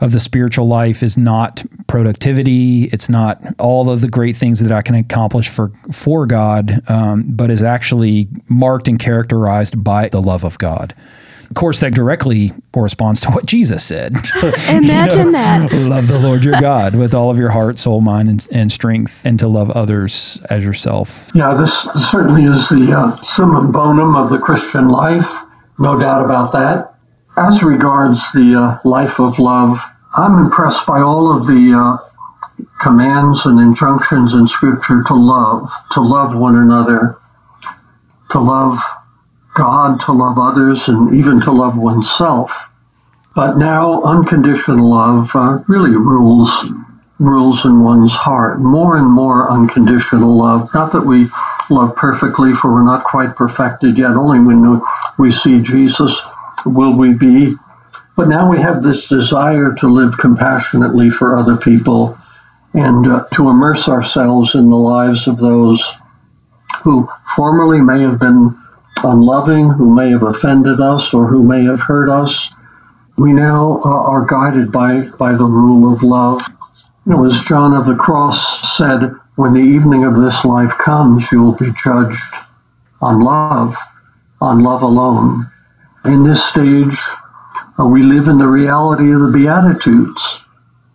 of 0.00 0.12
the 0.12 0.20
spiritual 0.20 0.66
life 0.66 1.02
is 1.02 1.16
not 1.16 1.62
productivity. 1.86 2.84
It's 2.84 3.08
not 3.08 3.40
all 3.58 3.90
of 3.90 4.00
the 4.00 4.08
great 4.08 4.36
things 4.36 4.60
that 4.60 4.72
I 4.72 4.82
can 4.82 4.94
accomplish 4.94 5.48
for 5.48 5.68
for 5.92 6.26
God, 6.26 6.82
um, 6.90 7.24
but 7.28 7.50
is 7.50 7.62
actually 7.62 8.28
marked 8.48 8.88
and 8.88 8.98
characterized 8.98 9.84
by 9.84 10.08
the 10.08 10.20
love 10.20 10.44
of 10.44 10.58
God. 10.58 10.94
Of 11.48 11.54
course, 11.54 11.80
that 11.80 11.94
directly 11.94 12.52
corresponds 12.72 13.20
to 13.20 13.30
what 13.30 13.46
Jesus 13.46 13.84
said. 13.84 14.14
Imagine 14.68 15.18
you 15.18 15.24
know, 15.24 15.32
that. 15.32 15.68
Love 15.72 16.08
the 16.08 16.18
Lord 16.18 16.42
your 16.42 16.60
God 16.60 16.94
with 16.94 17.14
all 17.14 17.30
of 17.30 17.38
your 17.38 17.50
heart, 17.50 17.78
soul, 17.78 18.00
mind, 18.00 18.28
and, 18.28 18.48
and 18.50 18.72
strength, 18.72 19.24
and 19.24 19.38
to 19.38 19.48
love 19.48 19.70
others 19.70 20.40
as 20.50 20.64
yourself. 20.64 21.30
Yeah, 21.34 21.54
this 21.54 21.72
certainly 22.10 22.44
is 22.44 22.68
the 22.68 22.92
uh, 22.92 23.20
summum 23.22 23.72
bonum 23.72 24.16
of 24.16 24.30
the 24.30 24.38
Christian 24.38 24.88
life. 24.88 25.30
No 25.78 25.98
doubt 25.98 26.24
about 26.24 26.52
that. 26.52 26.94
As 27.36 27.62
regards 27.62 28.32
the 28.32 28.54
uh, 28.54 28.88
life 28.88 29.18
of 29.18 29.38
love, 29.38 29.80
I'm 30.16 30.38
impressed 30.38 30.86
by 30.86 31.00
all 31.00 31.36
of 31.36 31.46
the 31.46 31.74
uh, 31.76 32.64
commands 32.80 33.46
and 33.46 33.58
injunctions 33.58 34.34
in 34.34 34.46
Scripture 34.46 35.02
to 35.08 35.14
love, 35.14 35.70
to 35.92 36.00
love 36.00 36.36
one 36.36 36.56
another, 36.56 37.18
to 38.30 38.40
love 38.40 38.78
God, 39.54 40.00
to 40.00 40.12
love 40.12 40.38
others, 40.38 40.88
and 40.88 41.14
even 41.14 41.40
to 41.42 41.52
love 41.52 41.76
oneself. 41.76 42.68
But 43.34 43.56
now, 43.56 44.02
unconditional 44.02 44.90
love 44.90 45.30
uh, 45.34 45.58
really 45.68 45.96
rules 45.96 46.66
rules 47.20 47.64
in 47.64 47.80
one's 47.80 48.12
heart. 48.12 48.60
More 48.60 48.96
and 48.96 49.08
more 49.08 49.50
unconditional 49.50 50.36
love. 50.36 50.68
Not 50.74 50.92
that 50.92 51.06
we 51.06 51.28
love 51.70 51.94
perfectly, 51.96 52.52
for 52.54 52.72
we're 52.72 52.84
not 52.84 53.04
quite 53.04 53.36
perfected 53.36 53.96
yet. 53.96 54.10
Only 54.10 54.40
when 54.40 54.80
we 55.18 55.30
see 55.30 55.60
Jesus 55.60 56.20
will 56.66 56.96
we 56.96 57.14
be 57.14 57.56
but 58.16 58.28
now 58.28 58.48
we 58.48 58.60
have 58.60 58.82
this 58.82 59.08
desire 59.08 59.74
to 59.78 59.88
live 59.88 60.16
compassionately 60.18 61.10
for 61.10 61.36
other 61.36 61.56
people 61.56 62.16
and 62.72 63.06
uh, 63.06 63.24
to 63.34 63.48
immerse 63.48 63.88
ourselves 63.88 64.54
in 64.54 64.70
the 64.70 64.76
lives 64.76 65.26
of 65.26 65.38
those 65.38 65.82
who 66.82 67.08
formerly 67.34 67.80
may 67.80 68.02
have 68.02 68.18
been 68.18 68.56
unloving, 69.02 69.70
who 69.70 69.94
may 69.94 70.10
have 70.10 70.22
offended 70.22 70.80
us, 70.80 71.12
or 71.12 71.26
who 71.26 71.42
may 71.42 71.64
have 71.64 71.80
hurt 71.80 72.08
us. 72.08 72.50
We 73.16 73.32
now 73.32 73.80
uh, 73.84 73.88
are 73.88 74.26
guided 74.26 74.72
by, 74.72 75.08
by 75.18 75.32
the 75.32 75.44
rule 75.44 75.92
of 75.92 76.02
love. 76.02 76.42
You 77.06 77.12
know, 77.12 77.24
as 77.24 77.40
John 77.42 77.74
of 77.74 77.86
the 77.86 77.94
Cross 77.94 78.76
said, 78.76 79.14
when 79.36 79.52
the 79.52 79.60
evening 79.60 80.04
of 80.04 80.16
this 80.16 80.44
life 80.44 80.76
comes, 80.78 81.30
you 81.30 81.42
will 81.42 81.54
be 81.56 81.72
judged 81.72 82.34
on 83.00 83.20
love, 83.20 83.76
on 84.40 84.62
love 84.62 84.82
alone. 84.82 85.50
In 86.04 86.22
this 86.22 86.44
stage, 86.44 86.98
uh, 87.78 87.86
we 87.86 88.02
live 88.02 88.28
in 88.28 88.38
the 88.38 88.46
reality 88.46 89.12
of 89.12 89.20
the 89.20 89.32
Beatitudes. 89.32 90.40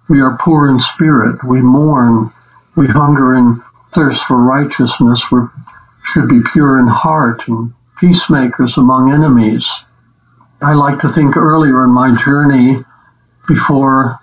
We 0.08 0.22
are 0.22 0.38
poor 0.40 0.70
in 0.70 0.80
spirit. 0.80 1.44
We 1.44 1.62
mourn. 1.62 2.32
We 2.76 2.88
hunger 2.88 3.36
and 3.36 3.62
thirst 3.94 4.24
for 4.24 4.38
righteousness. 4.38 5.32
We 5.32 5.42
should 6.06 6.30
be 6.30 6.42
pure 6.54 6.80
in 6.80 6.88
heart 6.88 7.48
and 7.48 7.74
peacemakers 8.00 8.78
among 8.78 9.12
enemies. 9.12 9.68
I 10.62 10.74
like 10.74 11.00
to 11.00 11.10
think 11.10 11.38
earlier 11.38 11.84
in 11.84 11.92
my 11.92 12.16
journey, 12.16 12.84
before 13.48 14.20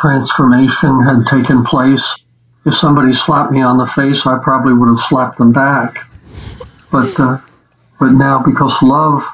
transformation 0.00 1.00
had 1.00 1.26
taken 1.26 1.64
place, 1.64 2.14
if 2.66 2.74
somebody 2.74 3.12
slapped 3.12 3.52
me 3.52 3.62
on 3.62 3.76
the 3.76 3.86
face, 3.86 4.26
I 4.26 4.38
probably 4.42 4.74
would 4.74 4.88
have 4.88 5.00
slapped 5.00 5.38
them 5.38 5.52
back. 5.52 6.10
But 6.90 7.18
uh, 7.18 7.38
but 8.00 8.12
now, 8.12 8.42
because 8.42 8.82
love 8.82 9.24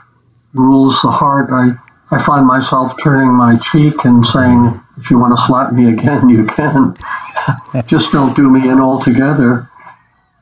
rules 0.55 1.01
the 1.03 1.11
heart, 1.11 1.51
I 1.53 1.73
I 2.15 2.23
find 2.23 2.47
myself 2.47 2.95
turning 3.03 3.33
my 3.33 3.57
cheek 3.59 4.05
and 4.05 4.27
saying, 4.27 4.81
if 4.99 5.11
you 5.11 5.19
want 5.19 5.39
to 5.39 5.47
slap 5.47 5.73
me 5.73 5.93
again, 5.93 6.29
you 6.29 6.45
can. 6.45 6.95
Just 7.87 8.13
don't 8.13 8.35
do 8.35 8.51
me 8.51 8.69
in 8.69 8.81
altogether. 8.81 9.70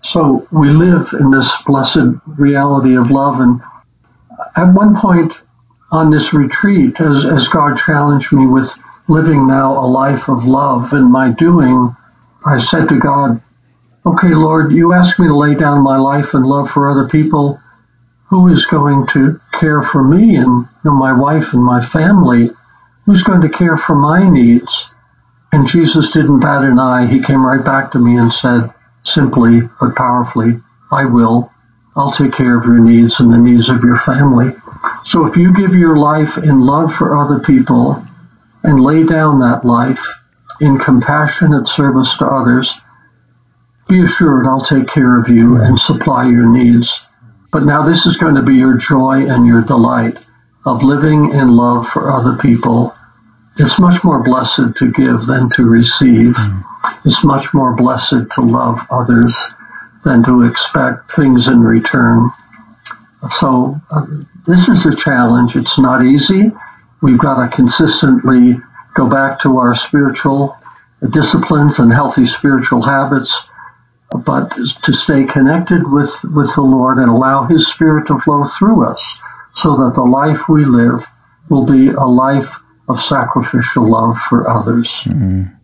So 0.00 0.46
we 0.50 0.70
live 0.70 1.12
in 1.18 1.30
this 1.30 1.50
blessed 1.66 2.20
reality 2.26 2.96
of 2.96 3.10
love. 3.10 3.40
And 3.40 3.60
at 4.56 4.72
one 4.72 4.96
point 4.96 5.40
on 5.90 6.10
this 6.10 6.32
retreat, 6.32 7.00
as, 7.00 7.24
as 7.24 7.48
God 7.48 7.76
challenged 7.76 8.32
me 8.32 8.46
with 8.46 8.72
living 9.08 9.46
now 9.46 9.72
a 9.72 9.86
life 9.86 10.28
of 10.28 10.44
love 10.44 10.92
in 10.92 11.10
my 11.10 11.30
doing, 11.30 11.94
I 12.44 12.58
said 12.58 12.88
to 12.90 12.98
God, 12.98 13.40
Okay, 14.06 14.34
Lord, 14.34 14.72
you 14.72 14.92
asked 14.92 15.18
me 15.18 15.26
to 15.26 15.36
lay 15.36 15.54
down 15.54 15.82
my 15.82 15.98
life 15.98 16.32
and 16.32 16.46
love 16.46 16.70
for 16.70 16.88
other 16.88 17.08
people 17.08 17.60
who 18.28 18.48
is 18.48 18.66
going 18.66 19.06
to 19.08 19.40
care 19.52 19.82
for 19.82 20.02
me 20.02 20.36
and 20.36 20.64
you 20.64 20.68
know, 20.84 20.92
my 20.92 21.12
wife 21.12 21.52
and 21.52 21.62
my 21.64 21.80
family? 21.80 22.50
Who's 23.04 23.22
going 23.22 23.40
to 23.40 23.48
care 23.48 23.76
for 23.76 23.96
my 23.96 24.28
needs? 24.28 24.90
And 25.52 25.66
Jesus 25.66 26.10
didn't 26.10 26.40
bat 26.40 26.64
an 26.64 26.78
eye. 26.78 27.06
He 27.06 27.20
came 27.20 27.44
right 27.44 27.64
back 27.64 27.92
to 27.92 27.98
me 27.98 28.16
and 28.16 28.32
said, 28.32 28.72
simply 29.04 29.62
but 29.80 29.96
powerfully, 29.96 30.60
I 30.90 31.04
will. 31.04 31.50
I'll 31.96 32.12
take 32.12 32.32
care 32.32 32.56
of 32.56 32.64
your 32.64 32.78
needs 32.78 33.20
and 33.20 33.32
the 33.32 33.38
needs 33.38 33.68
of 33.68 33.82
your 33.82 33.96
family. 33.96 34.52
So 35.04 35.26
if 35.26 35.36
you 35.36 35.52
give 35.52 35.74
your 35.74 35.96
life 35.96 36.38
in 36.38 36.60
love 36.60 36.94
for 36.94 37.16
other 37.16 37.40
people 37.40 38.04
and 38.62 38.80
lay 38.80 39.04
down 39.04 39.40
that 39.40 39.64
life 39.64 40.04
in 40.60 40.78
compassionate 40.78 41.68
service 41.68 42.16
to 42.18 42.26
others, 42.26 42.74
be 43.88 44.02
assured 44.02 44.46
I'll 44.46 44.60
take 44.60 44.86
care 44.86 45.18
of 45.18 45.28
you 45.28 45.56
and 45.56 45.78
supply 45.78 46.28
your 46.28 46.48
needs. 46.48 47.04
But 47.50 47.64
now 47.64 47.82
this 47.82 48.06
is 48.06 48.18
going 48.18 48.34
to 48.34 48.42
be 48.42 48.54
your 48.54 48.76
joy 48.76 49.26
and 49.26 49.46
your 49.46 49.62
delight 49.62 50.18
of 50.66 50.82
living 50.82 51.32
in 51.32 51.56
love 51.56 51.88
for 51.88 52.12
other 52.12 52.36
people. 52.36 52.94
It's 53.58 53.78
much 53.78 54.04
more 54.04 54.22
blessed 54.22 54.76
to 54.76 54.92
give 54.92 55.26
than 55.26 55.50
to 55.50 55.64
receive. 55.64 56.34
Mm. 56.34 56.64
It's 57.04 57.24
much 57.24 57.52
more 57.52 57.74
blessed 57.74 58.30
to 58.32 58.40
love 58.40 58.80
others 58.90 59.36
than 60.04 60.22
to 60.24 60.42
expect 60.42 61.12
things 61.12 61.48
in 61.48 61.60
return. 61.60 62.30
So, 63.30 63.80
uh, 63.90 64.06
this 64.46 64.68
is 64.68 64.86
a 64.86 64.94
challenge. 64.94 65.56
It's 65.56 65.78
not 65.78 66.04
easy. 66.04 66.52
We've 67.02 67.18
got 67.18 67.42
to 67.42 67.54
consistently 67.54 68.60
go 68.94 69.08
back 69.08 69.40
to 69.40 69.58
our 69.58 69.74
spiritual 69.74 70.56
disciplines 71.10 71.78
and 71.78 71.92
healthy 71.92 72.26
spiritual 72.26 72.82
habits 72.82 73.48
but 74.10 74.50
to 74.82 74.92
stay 74.92 75.24
connected 75.24 75.90
with, 75.90 76.24
with 76.34 76.54
the 76.54 76.62
Lord 76.62 76.98
and 76.98 77.10
allow 77.10 77.44
His 77.44 77.68
Spirit 77.68 78.06
to 78.06 78.18
flow 78.18 78.46
through 78.46 78.86
us 78.88 79.18
so 79.54 79.76
that 79.76 79.92
the 79.94 80.02
life 80.02 80.48
we 80.48 80.64
live 80.64 81.06
will 81.50 81.66
be 81.66 81.88
a 81.88 82.04
life 82.04 82.57
of 82.88 83.00
sacrificial 83.00 83.90
love 83.90 84.16
for 84.18 84.48
others. 84.48 84.88
Mm-hmm. 85.04 85.54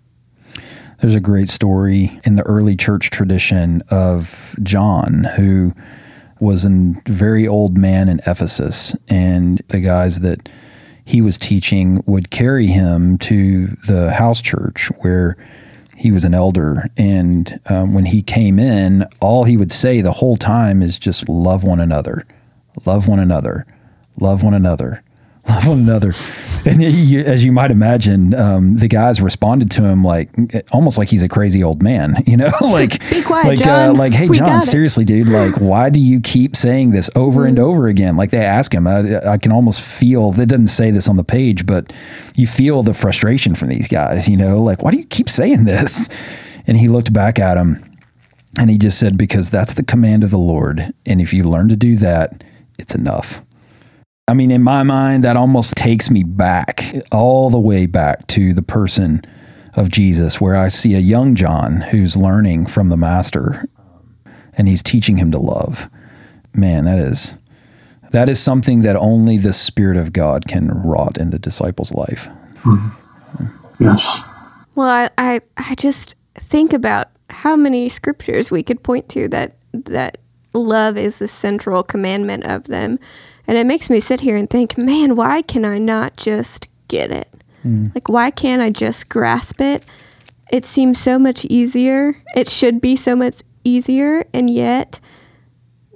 There's 1.01 1.15
a 1.15 1.21
great 1.21 1.49
story 1.49 2.19
in 2.25 2.37
the 2.37 2.43
early 2.45 2.77
church 2.77 3.11
tradition 3.11 3.83
of 3.91 4.55
John, 4.63 5.25
who 5.37 5.73
was 6.41 6.65
a 6.65 6.95
very 7.07 7.47
old 7.47 7.77
man 7.77 8.09
in 8.09 8.21
Ephesus, 8.27 8.97
and 9.09 9.63
the 9.69 9.81
guys 9.81 10.21
that 10.21 10.49
he 11.05 11.21
was 11.21 11.39
teaching 11.39 12.03
would 12.07 12.31
carry 12.31 12.67
him 12.67 13.19
to 13.19 13.67
the 13.87 14.13
house 14.13 14.41
church 14.41 14.89
where 15.01 15.37
he 15.97 16.11
was 16.11 16.25
an 16.25 16.35
elder, 16.35 16.89
and 16.97 17.61
um, 17.67 17.95
when 17.95 18.07
he 18.07 18.21
came 18.21 18.59
in, 18.59 19.05
all 19.21 19.45
he 19.45 19.57
would 19.57 19.73
say 19.73 20.01
the 20.01 20.13
whole 20.13 20.37
time 20.37 20.83
is 20.83 20.99
just 20.99 21.29
love 21.29 21.63
one 21.63 21.81
another, 21.81 22.27
love 22.85 23.07
one 23.07 23.21
another, 23.21 23.67
love 24.19 24.43
one 24.43 24.55
another, 24.55 25.04
love 25.49 25.67
one 25.69 25.81
another. 25.81 26.13
And 26.67 26.83
as 26.83 27.45
you 27.45 27.53
might 27.53 27.71
imagine, 27.71 28.33
um, 28.35 28.77
the 28.77 28.89
guys 28.89 29.21
responded 29.21 29.71
to 29.73 29.83
him 29.83 30.03
like 30.03 30.31
almost 30.73 30.97
like 30.97 31.09
he's 31.09 31.23
a 31.23 31.29
crazy 31.29 31.63
old 31.63 31.83
man, 31.83 32.17
you 32.27 32.37
know, 32.37 32.51
like 32.61 33.09
Be 33.11 33.23
quiet, 33.23 33.49
like 33.49 33.59
John. 33.59 33.91
Uh, 33.91 33.95
like 33.95 34.13
hey 34.13 34.29
We 34.29 34.39
John, 34.39 34.63
seriously, 34.63 35.05
dude, 35.05 35.29
like 35.29 35.57
why 35.57 35.91
do 35.91 36.01
you 36.01 36.21
keep 36.21 36.57
saying 36.57 36.91
this 36.91 37.11
over 37.15 37.45
and 37.45 37.59
over 37.59 37.89
again? 37.89 38.17
Like 38.17 38.31
they 38.31 38.45
ask 38.45 38.73
him, 38.73 38.87
I, 38.87 39.33
I 39.33 39.39
can 39.39 39.53
almost 39.53 39.81
feel. 39.81 40.33
They 40.33 40.47
doesn't 40.47 40.69
say 40.69 40.91
this 40.91 41.09
on 41.09 41.17
the 41.17 41.25
page, 41.25 41.67
but 41.67 41.93
you 42.35 42.47
feel 42.47 42.83
the 42.83 42.95
frustration 42.95 43.55
from 43.55 43.69
these 43.69 43.89
guys. 43.89 44.29
You 44.29 44.37
know, 44.37 44.63
like 44.63 44.83
why 44.83 44.91
do 44.91 44.97
you 44.97 45.07
keep 45.07 45.29
saying 45.29 45.65
this? 45.65 46.09
And 46.67 46.79
he 46.79 46.89
looked 46.89 47.13
back 47.13 47.39
at 47.39 47.59
him, 47.59 47.85
and 48.59 48.71
he 48.71 48.79
just 48.79 48.99
said, 48.99 49.19
"Because 49.19 49.51
that's 49.51 49.75
the 49.75 49.85
command 49.85 50.25
of 50.25 50.31
the 50.31 50.39
Lord, 50.39 50.95
and 51.05 51.21
if 51.21 51.35
you 51.35 51.45
learn 51.45 51.69
to 51.69 51.77
do 51.77 51.97
that, 51.97 52.43
it's 52.79 52.95
enough." 52.95 53.43
I 54.27 54.33
mean, 54.33 54.51
in 54.51 54.63
my 54.63 54.83
mind, 54.83 55.23
that 55.25 55.37
almost 55.37 55.75
takes 55.77 56.11
me 56.11 56.23
back, 56.23 56.95
all 57.13 57.51
the 57.51 57.59
way 57.59 57.85
back 57.85 58.27
to 58.29 58.55
the 58.55 58.63
person 58.63 59.21
of 59.77 59.91
Jesus, 59.91 60.41
where 60.41 60.57
I 60.57 60.69
see 60.69 60.95
a 60.95 61.01
young 61.01 61.35
John 61.35 61.83
who's 61.83 62.17
learning 62.17 62.67
from 62.67 62.89
the 62.89 62.97
Master 62.97 63.67
and 64.57 64.69
he's 64.69 64.83
teaching 64.83 65.19
him 65.19 65.31
to 65.33 65.39
love. 65.39 65.91
Man, 66.55 66.85
that 66.85 66.99
is 66.99 67.37
that 68.13 68.29
is 68.29 68.41
something 68.41 68.83
that 68.83 68.95
only 68.97 69.37
the 69.37 69.53
Spirit 69.53 69.97
of 69.97 70.13
God 70.13 70.47
can 70.47 70.69
wrought 70.69 71.19
in 71.19 71.31
the 71.31 71.39
disciple's 71.39 71.93
life. 71.93 72.29
Hmm. 72.59 72.89
Yes. 73.81 74.21
Well, 74.77 74.89
I, 74.89 75.11
I, 75.19 75.41
I 75.57 75.75
just 75.75 76.15
think 76.37 76.73
about 76.73 77.09
how 77.29 77.57
many 77.57 77.89
scriptures 77.89 78.51
we 78.51 78.63
could 78.63 78.83
point 78.83 79.09
to 79.11 79.29
that 79.29 79.57
that 79.73 80.19
love 80.53 80.97
is 80.97 81.19
the 81.19 81.27
central 81.27 81.83
commandment 81.83 82.45
of 82.45 82.65
them, 82.65 83.01
and 83.47 83.59
it 83.59 83.67
makes 83.67 83.91
me 83.91 84.01
sit 84.01 84.21
here 84.21 84.37
and 84.37 84.49
think, 84.49 84.79
man, 84.79 85.17
why 85.17 85.43
can 85.43 85.65
I 85.65 85.79
not 85.79 86.17
just 86.17 86.69
get 86.89 87.11
it? 87.11 87.29
Hmm. 87.63 87.89
Like, 87.95 88.09
why 88.09 88.31
can't 88.31 88.63
I 88.63 88.71
just 88.71 89.09
grasp 89.09 89.61
it? 89.61 89.85
It 90.51 90.65
seems 90.65 90.99
so 90.99 91.19
much 91.19 91.45
easier. 91.47 92.17
It 92.37 92.49
should 92.49 92.81
be 92.81 92.97
so 92.97 93.17
much 93.17 93.37
easier, 93.65 94.25
and 94.33 94.51
yet 94.51 95.01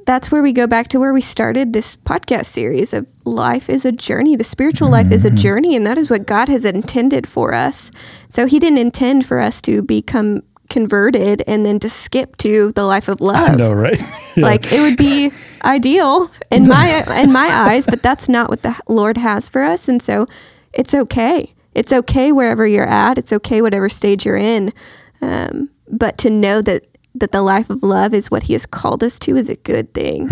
that's 0.06 0.32
where 0.32 0.42
we 0.42 0.54
go 0.54 0.66
back 0.66 0.88
to 0.88 0.98
where 0.98 1.12
we 1.12 1.20
started 1.20 1.74
this 1.74 1.96
podcast 1.96 2.46
series 2.46 2.94
of 2.94 3.06
life 3.26 3.68
is 3.68 3.84
a 3.84 3.92
journey. 3.92 4.36
The 4.36 4.44
spiritual 4.44 4.88
life 4.88 5.12
is 5.12 5.26
a 5.26 5.28
mm-hmm. 5.28 5.36
journey, 5.36 5.76
and 5.76 5.86
that 5.86 5.98
is 5.98 6.08
what 6.08 6.26
God 6.26 6.48
has 6.48 6.64
intended 6.64 7.28
for 7.28 7.52
us. 7.52 7.90
So 8.30 8.46
He 8.46 8.58
didn't 8.58 8.78
intend 8.78 9.26
for 9.26 9.38
us 9.38 9.60
to 9.62 9.82
become 9.82 10.42
converted 10.70 11.42
and 11.46 11.64
then 11.64 11.78
to 11.80 11.90
skip 11.90 12.36
to 12.38 12.72
the 12.72 12.84
life 12.84 13.08
of 13.08 13.20
love. 13.20 13.50
I 13.50 13.54
know, 13.54 13.72
right? 13.72 14.00
Like 14.36 14.72
it 14.72 14.80
would 14.80 14.96
be 14.96 15.32
ideal 15.64 16.30
in 16.50 16.68
my 16.68 17.04
in 17.20 17.32
my 17.32 17.48
eyes, 17.48 17.86
but 17.86 18.02
that's 18.02 18.28
not 18.28 18.50
what 18.50 18.62
the 18.62 18.78
Lord 18.88 19.16
has 19.16 19.48
for 19.48 19.62
us, 19.62 19.88
and 19.88 20.02
so 20.02 20.26
it's 20.72 20.94
okay. 20.94 21.54
It's 21.74 21.92
okay 21.92 22.32
wherever 22.32 22.66
you're 22.66 22.86
at. 22.88 23.18
It's 23.18 23.32
okay 23.32 23.62
whatever 23.62 23.88
stage 23.88 24.26
you're 24.26 24.36
in, 24.36 24.72
um, 25.20 25.70
but 25.88 26.18
to 26.18 26.30
know 26.30 26.62
that 26.62 26.86
that 27.14 27.32
the 27.32 27.42
life 27.42 27.70
of 27.70 27.82
love 27.82 28.14
is 28.14 28.30
what 28.30 28.44
He 28.44 28.52
has 28.52 28.66
called 28.66 29.02
us 29.02 29.18
to 29.20 29.36
is 29.36 29.48
a 29.48 29.56
good 29.56 29.92
thing. 29.94 30.28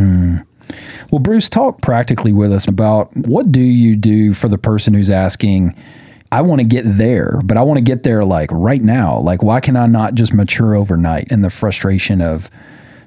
Well, 1.13 1.21
Bruce, 1.21 1.49
talk 1.49 1.81
practically 1.81 2.33
with 2.33 2.53
us 2.53 2.67
about 2.67 3.11
what 3.15 3.53
do 3.53 3.61
you 3.61 3.95
do 3.97 4.35
for 4.35 4.49
the 4.49 4.59
person 4.59 4.95
who's 4.95 5.11
asking, 5.11 5.77
I 6.33 6.43
want 6.43 6.61
to 6.61 6.67
get 6.67 6.83
there, 6.85 7.41
but 7.45 7.57
I 7.57 7.63
want 7.63 7.79
to 7.79 7.83
get 7.83 8.03
there 8.03 8.25
like 8.25 8.51
right 8.51 8.83
now. 8.83 9.19
Like, 9.19 9.43
why 9.43 9.61
can 9.61 9.77
I 9.77 9.87
not 9.87 10.15
just 10.15 10.35
mature 10.35 10.75
overnight? 10.75 11.31
in 11.31 11.43
the 11.43 11.51
frustration 11.51 12.21
of 12.21 12.51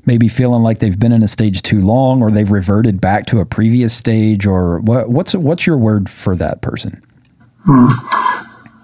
maybe 0.06 0.28
feeling 0.28 0.64
like 0.64 0.80
they've 0.80 1.00
been 1.00 1.12
in 1.12 1.24
a 1.24 1.28
stage 1.28 1.62
too 1.62 1.82
long, 1.82 2.22
or 2.22 2.32
they've 2.32 2.50
reverted 2.50 3.00
back 3.02 3.26
to 3.28 3.40
a 3.40 3.46
previous 3.46 3.94
stage, 3.94 4.46
or 4.46 4.80
what? 4.80 5.10
What's 5.10 5.36
what's 5.36 5.66
your 5.66 5.78
word 5.78 6.10
for 6.10 6.36
that 6.36 6.62
person? 6.62 7.02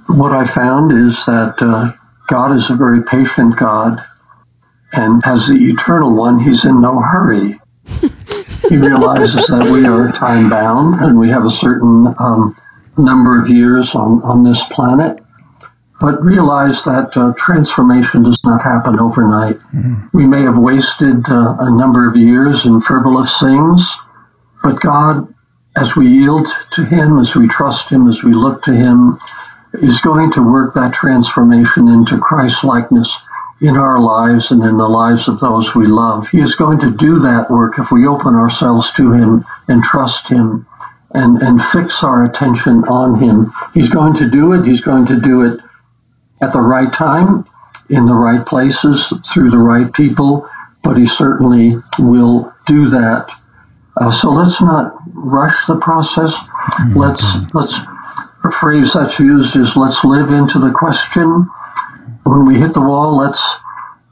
What 0.08 0.34
I 0.34 0.46
found 0.46 0.92
is 0.92 1.26
that 1.26 1.56
uh, 1.62 1.94
God 2.28 2.56
is 2.56 2.70
a 2.70 2.76
very 2.76 3.04
patient 3.04 3.58
God, 3.58 4.04
and 4.94 5.22
as 5.26 5.48
the 5.48 5.56
eternal 5.56 6.16
one, 6.16 6.39
He's 6.39 6.66
in 6.66 6.82
no 6.82 7.00
hurry. 7.00 7.60
he 8.70 8.78
realizes 8.78 9.48
that 9.48 9.70
we 9.72 9.86
are 9.86 10.12
time 10.12 10.50
bound 10.50 10.96
and 10.96 11.18
we 11.18 11.30
have 11.30 11.46
a 11.46 11.52
certain 11.52 12.08
um, 12.20 12.56
number 12.98 13.42
of 13.42 13.50
years 13.50 13.96
on, 13.96 14.22
on 14.24 14.44
this 14.44 14.63
planet, 14.66 15.20
but 16.00 16.22
realize 16.24 16.84
that 16.84 17.16
uh, 17.16 17.34
transformation 17.38 18.24
does 18.24 18.44
not 18.44 18.62
happen 18.62 19.00
overnight. 19.00 19.58
We 20.14 20.26
may 20.26 20.42
have 20.42 20.58
wasted 20.58 21.28
uh, 21.30 21.56
a 21.60 21.72
number 21.72 22.10
of 22.10 22.18
years 22.18 22.66
in 22.66 22.82
frivolous 22.82 23.40
things, 23.40 23.96
but 24.62 24.82
God, 24.82 25.34
as 25.78 25.96
we 25.96 26.08
yield 26.08 26.48
to 26.74 26.86
Him, 26.86 27.20
as 27.20 27.36
we 27.36 27.48
trust 27.48 27.90
Him, 27.90 28.10
as 28.10 28.24
we 28.24 28.34
look 28.34 28.64
to 28.64 28.74
Him, 28.74 29.20
is 29.74 30.02
going 30.02 30.32
to 30.34 30.44
work 30.44 30.74
that 30.76 30.94
transformation 30.94 31.88
into 31.88 32.18
Christ 32.18 32.64
likeness 32.64 33.18
in 33.62 33.78
our 33.78 34.00
lives 34.00 34.52
and 34.52 34.64
in 34.64 34.78
the 34.78 34.88
lives 34.88 35.28
of 35.30 35.40
those 35.40 35.74
we 35.76 35.86
love. 35.86 36.28
He 36.28 36.40
is 36.42 36.56
going 36.56 36.80
to 36.80 36.92
do 36.92 37.20
that 37.20 37.50
work 37.50 37.80
if 37.80 37.92
we 37.92 38.06
open 38.06 38.36
ourselves 38.36 38.92
to 38.94 39.14
Him 39.14 39.46
and 39.70 39.84
trust 39.84 40.28
Him 40.28 40.68
and, 41.14 41.42
and 41.42 41.64
fix 41.64 42.04
our 42.04 42.26
attention 42.26 42.84
on 42.86 43.20
Him. 43.22 43.54
He's 43.74 43.90
going 43.90 44.16
to 44.16 44.30
do 44.30 44.54
it. 44.54 44.66
He's 44.66 44.82
going 44.82 45.06
to 45.08 45.20
do 45.20 45.44
it 45.44 45.62
at 46.41 46.54
the 46.54 46.62
right 46.62 46.91
time, 46.91 47.45
in 47.89 48.06
the 48.06 48.13
right 48.13 48.45
places, 48.45 49.13
through 49.32 49.52
the 49.52 49.58
right 49.58 49.91
people, 49.93 50.50
but 50.84 50.98
He 50.98 51.06
certainly 51.06 51.78
will 52.00 52.54
do 52.65 52.89
that. 52.89 53.32
Uh, 53.98 54.12
so 54.12 54.32
let's 54.32 54.62
not 54.62 54.93
rush 55.13 55.65
the 55.65 55.78
process. 55.78 56.36
Let's 56.95 57.54
let's 57.54 57.80
a 58.43 58.52
phrase 58.52 58.93
that's 58.93 59.19
used 59.19 59.56
is 59.56 59.76
let's 59.76 60.04
live 60.04 60.32
into 60.32 60.60
the 60.60 60.71
question. 60.71 61.50
When 62.24 62.45
we 62.45 62.60
hit 62.60 62.74
the 62.74 62.82
wall, 62.82 63.17
let's 63.17 63.41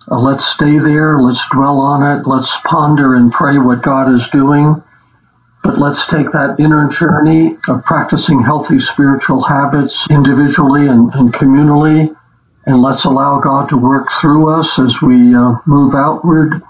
uh, 0.09 0.17
let's 0.19 0.45
stay 0.45 0.79
there. 0.79 1.19
Let's 1.19 1.47
dwell 1.49 1.79
on 1.79 2.01
it. 2.17 2.27
Let's 2.27 2.57
ponder 2.61 3.15
and 3.15 3.31
pray 3.31 3.57
what 3.57 3.81
God 3.83 4.13
is 4.13 4.29
doing. 4.29 4.81
But 5.63 5.77
let's 5.79 6.07
take 6.07 6.31
that 6.33 6.57
inner 6.59 6.89
journey 6.89 7.57
of 7.69 7.85
practicing 7.85 8.43
healthy 8.43 8.79
spiritual 8.79 9.43
habits 9.43 10.05
individually 10.11 10.87
and, 10.87 11.13
and 11.13 11.33
communally, 11.33 12.15
and 12.65 12.81
let's 12.81 13.05
allow 13.05 13.39
God 13.39 13.69
to 13.69 13.77
work 13.77 14.11
through 14.11 14.49
us 14.49 14.77
as 14.79 15.01
we 15.01 15.33
uh, 15.35 15.55
move 15.65 15.95
outward 15.95 16.61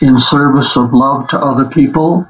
in 0.00 0.20
service 0.20 0.76
of 0.76 0.94
love 0.94 1.28
to 1.28 1.38
other 1.40 1.66
people. 1.66 2.28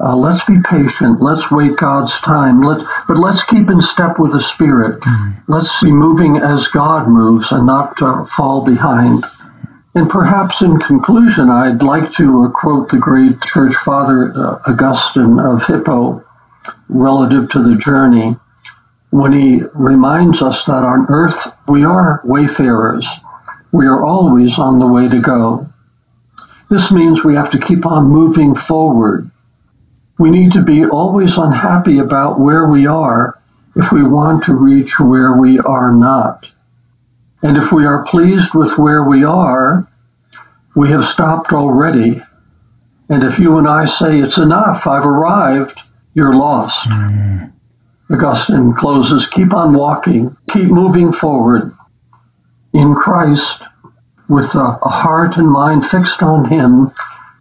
Uh, 0.00 0.16
let's 0.16 0.44
be 0.44 0.56
patient. 0.64 1.20
Let's 1.20 1.50
wait 1.50 1.76
God's 1.76 2.18
time. 2.22 2.62
Let, 2.62 2.86
but 3.06 3.18
let's 3.18 3.44
keep 3.44 3.70
in 3.70 3.82
step 3.82 4.18
with 4.18 4.32
the 4.32 4.40
Spirit. 4.40 5.02
Let's 5.48 5.82
be 5.82 5.92
moving 5.92 6.38
as 6.38 6.68
God 6.68 7.08
moves 7.08 7.52
and 7.52 7.66
not 7.66 8.00
uh, 8.02 8.24
fall 8.24 8.64
behind. 8.64 9.24
And 9.94 10.08
perhaps 10.08 10.62
in 10.62 10.78
conclusion, 10.78 11.50
I'd 11.50 11.82
like 11.82 12.12
to 12.12 12.44
uh, 12.44 12.50
quote 12.50 12.90
the 12.90 12.98
great 12.98 13.40
church 13.42 13.74
father 13.74 14.32
uh, 14.32 14.60
Augustine 14.66 15.40
of 15.40 15.66
Hippo 15.66 16.24
relative 16.88 17.48
to 17.50 17.62
the 17.62 17.76
journey 17.76 18.36
when 19.10 19.32
he 19.32 19.62
reminds 19.74 20.42
us 20.42 20.64
that 20.66 20.84
on 20.84 21.06
earth 21.08 21.52
we 21.66 21.84
are 21.84 22.20
wayfarers. 22.24 23.08
We 23.72 23.86
are 23.86 24.04
always 24.04 24.58
on 24.58 24.78
the 24.78 24.86
way 24.86 25.08
to 25.08 25.20
go. 25.20 25.68
This 26.70 26.92
means 26.92 27.24
we 27.24 27.34
have 27.34 27.50
to 27.50 27.58
keep 27.58 27.84
on 27.84 28.06
moving 28.06 28.54
forward. 28.54 29.28
We 30.18 30.30
need 30.30 30.52
to 30.52 30.62
be 30.62 30.86
always 30.86 31.36
unhappy 31.36 31.98
about 31.98 32.38
where 32.38 32.68
we 32.68 32.86
are 32.86 33.40
if 33.74 33.90
we 33.90 34.04
want 34.04 34.44
to 34.44 34.54
reach 34.54 35.00
where 35.00 35.36
we 35.36 35.58
are 35.58 35.92
not. 35.92 36.46
And 37.42 37.56
if 37.56 37.72
we 37.72 37.86
are 37.86 38.04
pleased 38.04 38.54
with 38.54 38.76
where 38.76 39.04
we 39.04 39.24
are, 39.24 39.88
we 40.76 40.90
have 40.90 41.04
stopped 41.04 41.52
already. 41.52 42.22
And 43.08 43.24
if 43.24 43.38
you 43.38 43.58
and 43.58 43.66
I 43.66 43.86
say, 43.86 44.20
it's 44.20 44.38
enough, 44.38 44.86
I've 44.86 45.06
arrived, 45.06 45.80
you're 46.14 46.34
lost. 46.34 46.88
Mm. 46.88 47.52
Augustine 48.10 48.74
closes, 48.74 49.28
keep 49.28 49.54
on 49.54 49.72
walking, 49.72 50.36
keep 50.50 50.68
moving 50.68 51.12
forward 51.12 51.72
in 52.72 52.94
Christ 52.94 53.62
with 54.28 54.54
a, 54.54 54.78
a 54.82 54.88
heart 54.88 55.36
and 55.36 55.48
mind 55.50 55.86
fixed 55.86 56.22
on 56.22 56.44
Him. 56.44 56.92